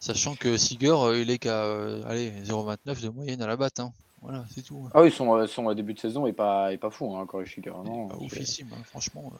[0.01, 3.81] Sachant que Seager, euh, il est qu'à euh, allez, 0,29 de moyenne à la batte.
[3.81, 3.93] hein.
[4.23, 4.85] Voilà, c'est tout.
[4.87, 4.91] hein.
[4.95, 7.47] Ah oui, son, euh, son début de saison est pas, est pas fou, hein, Corey
[7.47, 7.73] Seager.
[7.85, 9.33] Non, pas oufissime, hein, franchement.
[9.35, 9.39] euh,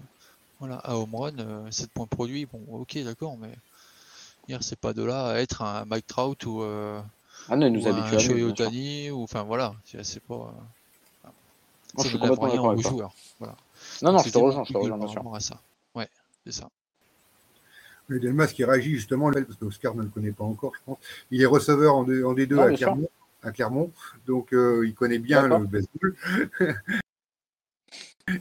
[0.59, 3.53] voilà, à home run, euh, 7 points produits, bon, ok, d'accord, mais
[4.49, 7.01] hier, c'est pas de là à être un Mike Trout ou, euh,
[7.49, 8.43] Ah non, il nous ou habitue un Shohei.
[8.45, 10.35] Otani, ou enfin voilà, c'est pas.
[10.35, 11.29] euh,
[11.95, 12.91] Moi, je suis complètement rien d'accord avec toi.
[12.91, 13.15] joueurs.
[13.39, 13.57] Voilà.
[14.03, 15.35] Non, non, je te rejoins, je te rejoins, bien sûr.
[15.35, 15.61] à ça.
[15.95, 16.09] Ouais,
[16.45, 16.69] c'est ça.
[18.09, 20.99] Mais Delmas qui réagit justement, parce que Oscar ne le connaît pas encore, je pense.
[21.31, 22.73] Il est receveur en, D- en D2 Non, à.
[22.73, 23.11] Clermont,
[23.43, 23.93] à Clermont,
[24.27, 26.15] donc euh, il connaît bien le baseball.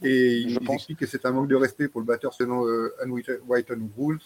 [0.03, 0.75] Et il, Je il pense.
[0.75, 2.93] explique que c'est un manque de respect pour le batteur selon euh,
[3.47, 4.19] Whiten Rules.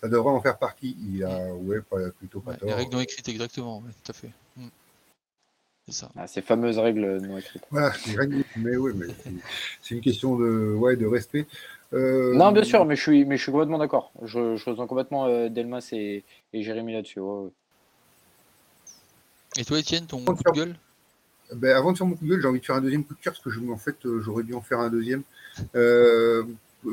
[0.00, 0.96] Ça devrait en faire partie.
[1.00, 2.68] Il a, ouais, pas, plutôt pas Ouais, tort.
[2.68, 4.30] les règles non écrites, exactement, tout à fait.
[4.56, 4.66] Mm.
[5.86, 6.10] C'est ça.
[6.16, 7.64] Ah, ces fameuses règles non écrites.
[7.70, 9.30] Voilà, c'est règle, mais oui, mais c'est-
[9.82, 11.46] c'est une question de, ouais, de respect.
[11.94, 14.12] Euh, Non, bien sûr, mais je suis, mais je suis complètement d'accord.
[14.22, 17.20] Je, je rejoins complètement euh, Delmas et, et Jérémy là-dessus.
[17.20, 17.50] ouais, ouais.
[19.56, 20.76] Et toi, Étienne, ton coup de gueule?
[21.54, 23.14] Ben, avant de faire mon coup de gueule, j'ai envie de faire un deuxième coup
[23.14, 25.22] de cœur parce que je, en fait, euh, j'aurais dû en faire un deuxième.
[25.76, 26.42] Euh,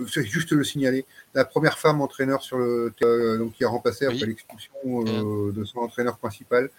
[0.07, 1.05] c'est juste le signaler.
[1.33, 4.13] La première femme entraîneur sur le euh, donc qui a remplacé Oui.
[4.15, 6.69] après l'expulsion euh, de son entraîneur principal,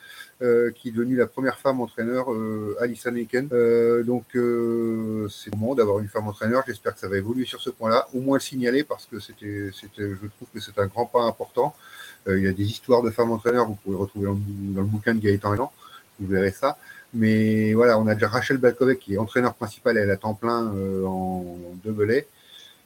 [0.43, 3.49] euh, qui est devenue la première femme entraîneur, euh, Alison Aiken.
[3.53, 6.63] Euh, donc euh, c'est le moment d'avoir une femme entraîneur.
[6.67, 8.09] J'espère que ça va évoluer sur ce point-là.
[8.15, 11.23] Au moins le signaler parce que c'était, c'était, je trouve que c'est un grand pas
[11.23, 11.75] important.
[12.29, 14.81] Euh, il y a des histoires de femmes entraîneurs, vous pouvez retrouver dans, le- dans
[14.83, 15.73] le bouquin de Gaëtan Elan,
[16.21, 16.77] vous verrez ça.
[17.15, 20.73] Mais voilà, on a déjà Rachel Balkovec qui est entraîneur principal, elle à temps plein
[20.75, 22.25] euh, en double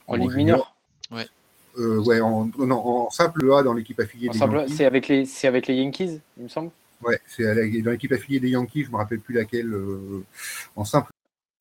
[0.06, 0.74] En Ligue mineure
[1.78, 4.74] euh, ouais, en, non, en simple A dans l'équipe affiliée En des simple, Yankees.
[4.74, 6.70] C'est avec, les- c'est avec les Yankees, il me semble
[7.02, 7.44] Ouais, c'est
[7.82, 10.24] dans l'équipe affiliée des Yankees, je me rappelle plus laquelle, euh,
[10.74, 11.10] en simple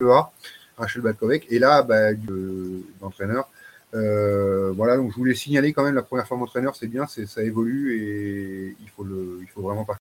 [0.00, 0.32] A.
[0.78, 1.46] Rachel Balkovec.
[1.50, 2.12] Et là, bah,
[3.02, 3.48] l'entraîneur.
[3.92, 8.00] voilà, donc je voulais signaler quand même la première fois entraîneur, c'est bien, ça évolue
[8.00, 9.96] et il faut, le, il faut vraiment pas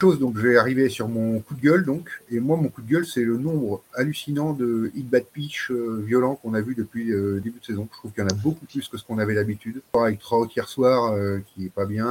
[0.00, 2.82] chose, donc je vais arriver sur mon coup de gueule, donc, et moi, mon coup
[2.82, 6.74] de gueule, c'est le nombre hallucinant de hit bad pitch euh, violents qu'on a vu
[6.74, 7.88] depuis le euh, début de saison.
[7.90, 9.80] Je trouve qu'il y en a beaucoup plus que ce qu'on avait d'habitude.
[9.94, 12.06] Avec Trout hier soir, euh, qui est pas bien.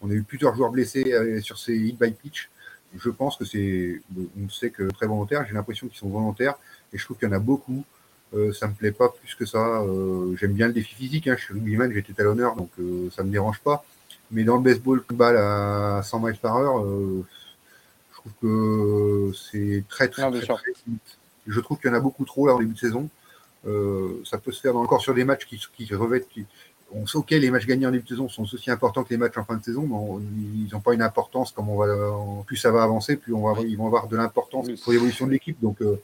[0.00, 2.50] on a eu plusieurs joueurs blessés sur ces hit by pitch.
[2.96, 4.00] Je pense que c'est,
[4.42, 5.44] on sait que très volontaire.
[5.48, 6.54] J'ai l'impression qu'ils sont volontaires,
[6.92, 7.84] et je trouve qu'il y en a beaucoup.
[8.52, 9.82] ça me plaît pas plus que ça.
[10.38, 11.26] J'aime bien le défi physique.
[11.26, 11.36] Hein.
[11.38, 12.70] Je suis rugbyman, j'étais talonneur, donc
[13.14, 13.84] ça me dérange pas
[14.34, 17.24] mais dans le baseball, balle à 100 miles par heure, euh,
[18.10, 20.72] je trouve que c'est très, très, très, très,
[21.46, 23.08] Je trouve qu'il y en a beaucoup trop là en début de saison.
[23.66, 26.28] Euh, ça peut se faire encore sur des matchs qui, qui revêtent.
[26.28, 26.44] Qui,
[26.92, 29.18] on sait, ok, les matchs gagnés en début de saison sont aussi importants que les
[29.18, 30.26] matchs en fin de saison, mais
[30.66, 32.42] ils n'ont pas une importance comme on va.
[32.44, 35.30] Plus ça va avancer, plus on va, ils vont avoir de l'importance pour l'évolution de
[35.30, 35.60] l'équipe.
[35.62, 36.00] Donc, euh,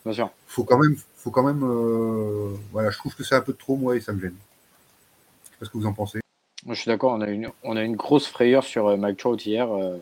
[0.46, 1.64] faut quand même, faut quand même.
[2.70, 4.36] voilà, je trouve que c'est un peu trop moi et ça me gêne.
[5.42, 6.20] Je sais pas ce que vous en pensez?
[6.70, 9.16] Moi, je suis d'accord, on, a une, on a une grosse frayeur sur euh, Mike
[9.16, 9.68] Trout hier.
[9.72, 9.96] Euh,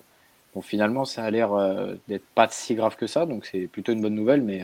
[0.55, 3.93] bon, finalement, ça a l'air euh, d'être pas si grave que ça, donc c'est plutôt
[3.93, 4.61] une bonne nouvelle, mais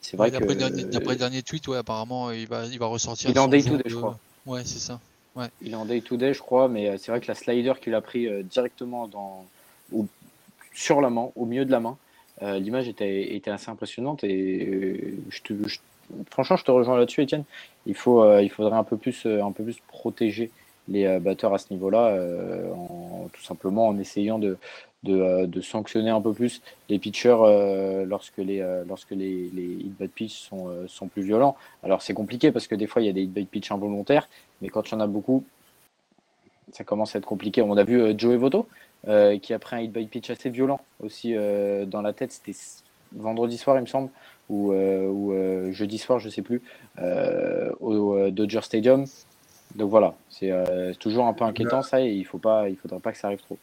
[0.00, 0.38] c'est vrai que.
[0.38, 3.28] D'après le dernier tweet, ouais, apparemment, il va, il va ressortir.
[3.28, 4.18] Il est en day-to-day, je crois.
[4.46, 4.98] Ouais, c'est ça.
[5.34, 5.48] Ouais.
[5.60, 8.30] Il est en day-to-day, je crois, mais c'est vrai que la slider qu'il a pris
[8.44, 9.44] directement dans,
[10.72, 11.98] sur la main, au milieu de la main,
[12.40, 15.52] l'image était, était, assez impressionnante et je te,
[16.30, 17.44] franchement, je te rejoins là-dessus, Étienne.
[17.84, 20.50] Il, faut, il faudrait un peu plus, un peu plus protéger
[20.88, 22.72] les euh, batteurs à ce niveau-là, euh,
[23.32, 24.56] tout simplement en essayant de,
[25.08, 28.62] euh, de, sanctionner un peu plus les pitchers lorsque les,
[29.10, 31.56] les hit bad pitch sont, plus violents.
[31.82, 34.28] Alors c'est compliqué parce que des fois il y a des hit bad pitch involontaires,
[34.62, 35.44] mais quand il y en a beaucoup,
[36.72, 37.62] ça commence à être compliqué.
[37.62, 38.66] On a vu Joe Voto
[39.04, 41.34] qui a pris un hit by pitch assez violent aussi
[41.86, 42.32] dans la tête.
[42.32, 42.58] C'était
[43.12, 44.10] vendredi soir, il me semble,
[44.48, 46.60] ou, ou jeudi soir, je sais plus,
[47.80, 49.06] au Dodger Stadium.
[49.76, 52.98] Donc voilà, euh, c'est toujours un peu inquiétant ça et il faut pas, il faudra
[52.98, 53.58] pas que ça arrive trop.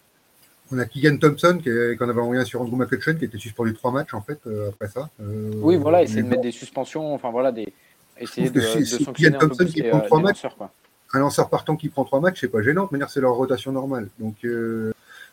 [0.71, 3.91] On a Keegan Thompson qui qu'on avait envoyé sur Andrew McCutcheon qui était suspendu trois
[3.91, 5.09] matchs en fait euh, après ça.
[5.21, 7.73] Euh, oui voilà, essayer de mettre des suspensions, enfin voilà des,
[8.19, 9.37] essayer de, sanctionner
[9.67, 10.45] qui prend trois matchs,
[11.13, 14.07] Un lanceur partant qui prend trois matchs, c'est pas gênant, de c'est leur rotation normale.
[14.19, 14.45] Donc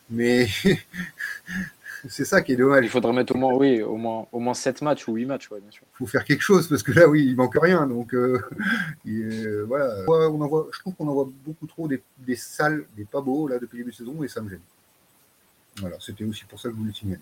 [0.08, 0.46] mais
[2.08, 2.84] c'est ça qui est dommage.
[2.84, 5.50] Il faudrait mettre au moins, oui, au moins, au moins 7 matchs ou 8 matchs,
[5.50, 5.84] ouais, bien sûr.
[5.94, 7.86] Il faut faire quelque chose parce que là, oui, il manque rien.
[7.86, 8.40] Donc, euh,
[9.06, 10.04] euh, voilà.
[10.08, 13.58] On envoie, je trouve qu'on envoie beaucoup trop des, des, salles, des pas beaux, là,
[13.58, 14.60] depuis le début de saison et ça me gêne.
[15.76, 17.20] Voilà, c'était aussi pour ça que je voulais signaler.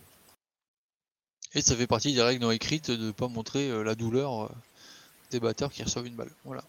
[1.54, 4.52] Et ça fait partie des règles non écrites de ne pas montrer euh, la douleur
[5.30, 6.30] des batteurs qui reçoivent une balle.
[6.44, 6.62] Voilà.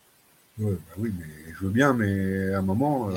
[0.58, 3.10] Ouais, bah oui, mais je veux bien, mais à un moment.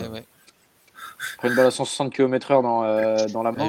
[1.44, 3.68] Eh une balle à 160 km/h dans, euh, dans la main.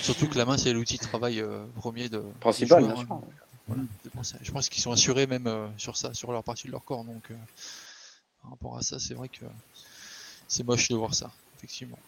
[0.00, 2.22] Surtout que la main, c'est l'outil de travail euh, premier de.
[2.40, 3.20] Principal, bien sûr.
[4.42, 7.04] Je pense qu'ils sont assurés même euh, sur ça, sur leur partie de leur corps.
[7.04, 7.32] Donc,
[8.42, 9.44] par rapport à ça, c'est vrai que
[10.48, 11.98] c'est moche de voir ça, effectivement.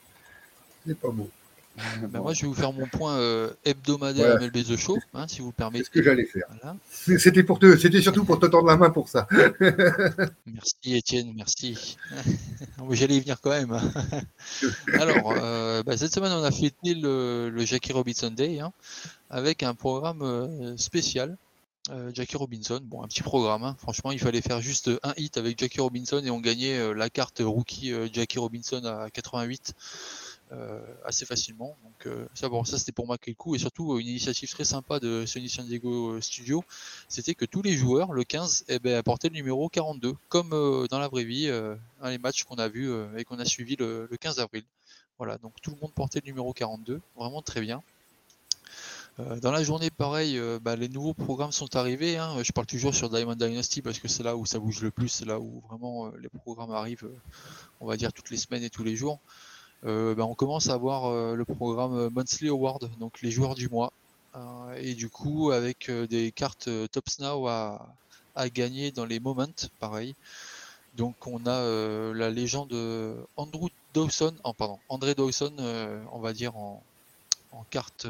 [0.87, 1.31] C'est pas beau.
[1.77, 5.41] Ben, moi, je vais vous faire mon point euh, hebdomadaire MLB The Show, hein, si
[5.41, 5.85] vous permettez.
[5.85, 6.47] C'est ce que j'allais faire.
[6.91, 9.27] C'était pour te, c'était surtout pour te tendre la main pour ça.
[10.47, 11.97] merci Étienne, merci.
[12.91, 13.79] j'allais y venir quand même.
[14.95, 18.73] Alors, euh, ben, cette semaine, on a fêté le, Jackie Robinson Day hein,
[19.29, 21.37] avec un programme euh, spécial.
[22.13, 23.63] Jackie Robinson, bon, un petit programme.
[23.63, 23.77] Hein.
[23.79, 27.41] Franchement, il fallait faire juste un hit avec Jackie Robinson et on gagnait la carte
[27.45, 29.73] rookie Jackie Robinson à 88.
[30.53, 31.77] Euh, assez facilement.
[31.83, 34.63] Donc euh, ça, bon, ça c'était pour marquer le coup et surtout une initiative très
[34.63, 36.63] sympa de Sony San Diego euh, Studio,
[37.09, 40.51] c'était que tous les joueurs, le 15, eh ben, apportaient le numéro 42, comme
[40.89, 44.09] dans la vraie vie, dans les matchs qu'on a vus et qu'on a suivi le,
[44.21, 44.63] 15 avril.
[45.19, 47.83] Voilà, donc tout le monde portait le numéro 42, vraiment très bien.
[49.19, 52.19] dans la journée, pareil, bah, les nouveaux programmes sont arrivés.
[52.19, 52.41] Hein.
[52.45, 55.09] Je parle toujours sur Diamond Dynasty parce que c'est là où ça bouge le plus,
[55.09, 57.11] c'est là où vraiment les programmes arrivent,
[57.81, 59.19] on va dire, toutes les semaines et tous les jours.
[59.85, 63.69] Euh, ben, on commence à voir euh, le programme Monthly Award, donc les joueurs du
[63.69, 63.93] mois.
[64.35, 67.89] Euh, et du coup, avec des cartes Tops Now à,
[68.53, 69.47] gagner dans les moments,
[69.81, 70.15] pareil.
[70.95, 72.75] Donc on a la légende
[73.37, 75.55] Andrew Dawson, oh, pardon, André Dawson,
[76.13, 76.83] on va dire en,
[77.71, 78.07] carte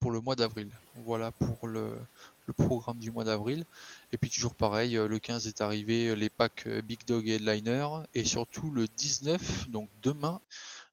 [0.00, 0.68] pour le mois d'avril.
[1.04, 1.98] Voilà pour le,
[2.46, 3.64] le, programme du mois d'avril.
[4.12, 8.70] Et puis toujours pareil, le 15 est arrivé les packs Big Dog Headliner et surtout
[8.70, 10.40] le 19, donc demain,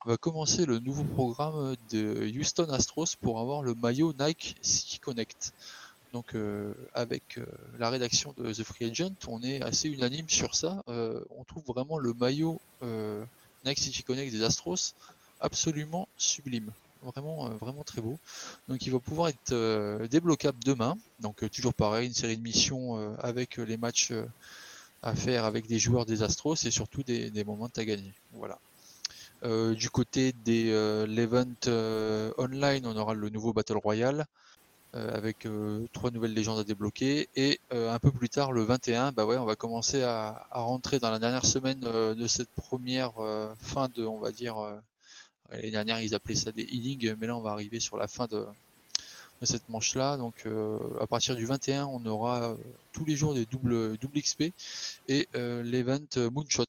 [0.06, 5.54] va commencer le nouveau programme de Houston Astros pour avoir le maillot Nike City Connect.
[6.14, 7.46] Donc euh, avec euh,
[7.80, 10.84] la rédaction de The Free Agent, on est assez unanime sur ça.
[10.88, 12.62] Euh, on trouve vraiment le maillot
[13.66, 14.94] Nike City Connect des Astros
[15.40, 16.72] absolument sublime.
[17.02, 18.20] vraiment, vraiment très beau.
[18.68, 20.98] Donc il va pouvoir être débloquable demain.
[21.20, 24.14] Donc toujours pareil, une série de missions avec les matchs
[25.02, 28.14] à faire avec des joueurs des Astros et surtout des, moments à gagner.
[28.34, 28.60] Voilà.
[29.44, 30.66] Du côté des
[31.08, 31.46] l'event
[32.38, 34.26] online, on aura le nouveau Battle Royale
[34.94, 35.48] avec
[35.92, 39.46] trois nouvelles légendes à débloquer et un peu plus tard le 21 bah ouais on
[39.46, 43.14] va commencer à, rentrer dans la dernière semaine de cette première
[43.60, 44.56] fin de on va dire
[45.54, 48.26] L'année dernière, ils appelaient ça des healing, mais là, on va arriver sur la fin
[48.28, 48.46] de,
[49.44, 50.18] cette manche-là.
[50.18, 52.56] Donc, euh, à partir du 21, on aura euh,
[52.92, 54.46] tous les jours des doubles, double XP
[55.10, 56.00] et euh, l'event
[56.32, 56.66] Moonshot.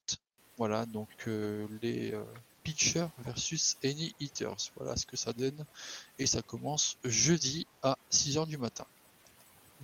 [0.59, 1.09] Voilà, donc
[1.83, 2.15] les
[2.65, 4.73] pitchers versus any hitters.
[4.77, 5.65] Voilà ce que ça donne.
[6.19, 8.87] Et ça commence jeudi à 6h du matin.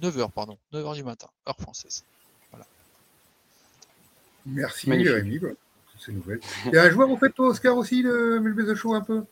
[0.03, 2.05] 9h, pardon, 9h du matin, heure française.
[2.51, 2.67] Voilà.
[4.47, 5.39] Merci, Rémi
[5.99, 6.41] ces nouvelles.
[6.65, 9.23] Il y a un joueur, en fait, toi, Oscar, aussi, le The Show, un peu?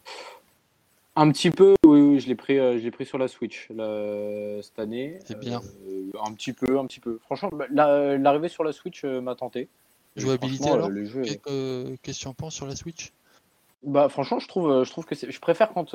[1.21, 5.19] Un petit peu, oui, oui je l'ai pris, euh, pris sur la Switch cette année.
[5.25, 5.61] C'est bien.
[5.89, 7.19] Euh, un petit peu, un petit peu.
[7.25, 9.69] Franchement, bah, l'arrivée sur la Switch euh, m'a tenté.
[10.15, 13.13] Jouabilité alors le jeu Qu'est-ce que tu en penses sur la Switch?
[13.83, 15.93] Bah, franchement, je trouve, je trouve que je préfère quand,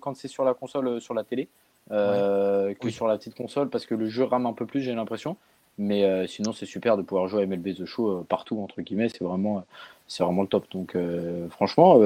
[0.00, 1.48] quand c'est sur la console, sur la télé,
[1.90, 5.36] que sur la petite console, parce que le jeu rame un peu plus, j'ai l'impression.
[5.78, 8.82] Mais euh, sinon, c'est super de pouvoir jouer à MLB The Show euh, partout, entre
[8.82, 9.08] guillemets.
[9.08, 9.64] C'est vraiment,
[10.06, 10.66] c'est vraiment le top.
[10.70, 12.00] Donc, euh, franchement,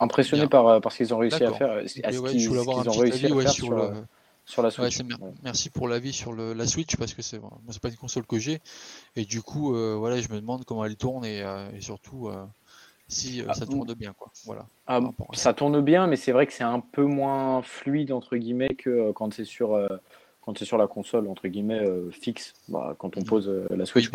[0.00, 1.70] impressionné par, par, ce qu'ils ont réussi à faire.
[1.70, 3.92] À ce qu'ils ont réussi à faire sur,
[4.44, 5.00] sur, la Switch.
[5.44, 8.38] Merci pour l'avis sur le, la Switch parce que c'est c'est pas une console que
[8.38, 8.60] j'ai.
[9.14, 12.28] Et du coup, voilà, je me demande comment elle tourne et, et surtout
[13.08, 14.12] si ah, ça tourne bien.
[14.12, 14.30] Quoi.
[14.44, 15.00] Voilà, ah,
[15.32, 19.12] ça tourne bien, mais c'est vrai que c'est un peu moins fluide, entre guillemets, que
[19.12, 19.76] quand c'est sur
[20.46, 23.84] quand c'est sur la console entre guillemets euh, fixe, bah, quand on pose euh, la
[23.84, 24.08] Switch.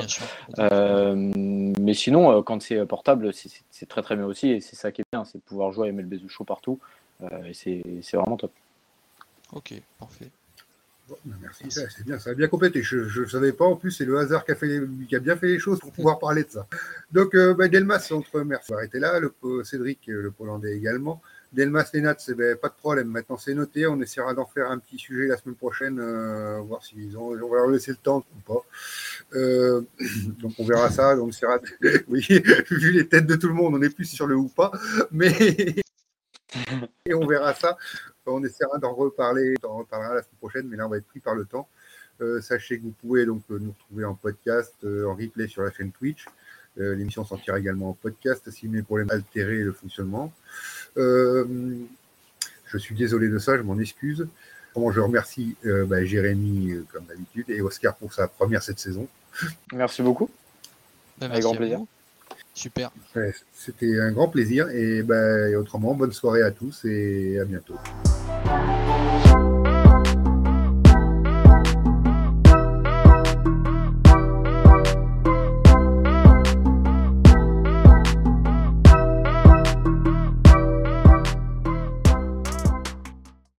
[0.60, 5.02] Euh, mais sinon, quand c'est portable, c'est très très bien aussi, et c'est ça qui
[5.02, 6.80] est bien, c'est pouvoir jouer à MLB The Show partout,
[7.46, 7.84] et c'est
[8.14, 8.52] vraiment top.
[9.52, 10.32] Ok, parfait.
[11.26, 12.82] Bah, merci, c'est bien, ça a bien complété.
[12.82, 15.36] Je ne savais pas, en plus, c'est le hasard qui a, fait qui a bien
[15.36, 16.68] fait les choses pour pouvoir parler de ça.
[17.12, 19.32] Donc, bah, Delmas, entre merci arrêter là, le,
[19.64, 21.22] Cédric, le Pollandais également.
[21.54, 23.08] Delmas Lenat, c'est ben, pas de problème.
[23.08, 23.86] Maintenant, c'est noté.
[23.86, 27.32] On essaiera d'en faire un petit sujet la semaine prochaine, euh, voir s'ils ont.
[27.32, 28.66] On va leur laisser le temps ou pas.
[29.38, 29.82] Euh,
[30.40, 31.16] donc, on verra ça.
[31.18, 31.60] On essaiera.
[32.08, 32.26] oui,
[32.70, 34.72] vu les têtes de tout le monde, on est plus sur le ou pas.
[35.12, 35.34] Mais.
[37.06, 37.78] Et on verra ça.
[38.32, 39.56] On essaiera d'en reparler.
[39.64, 41.68] On en reparlera la semaine prochaine, mais là, on va être pris par le temps.
[42.22, 45.92] Euh, sachez que vous pouvez donc nous retrouver en podcast, en replay sur la chaîne
[45.92, 46.26] Twitch.
[46.78, 50.32] L'émission sortira également en podcast si des problèmes altérer le fonctionnement.
[50.98, 51.46] Euh,
[52.66, 54.28] je suis désolé de ça, je m'en excuse.
[54.76, 59.08] je remercie euh, bah, Jérémy, euh, comme d'habitude, et Oscar pour sa première cette saison.
[59.74, 60.30] Merci beaucoup.
[61.20, 61.80] Bah, Avec grand plaisir.
[62.54, 62.92] Super.
[63.54, 64.70] C'était un grand plaisir.
[64.70, 67.76] Et bah, autrement, bonne soirée à tous et à bientôt.
[68.52, 68.81] Bye.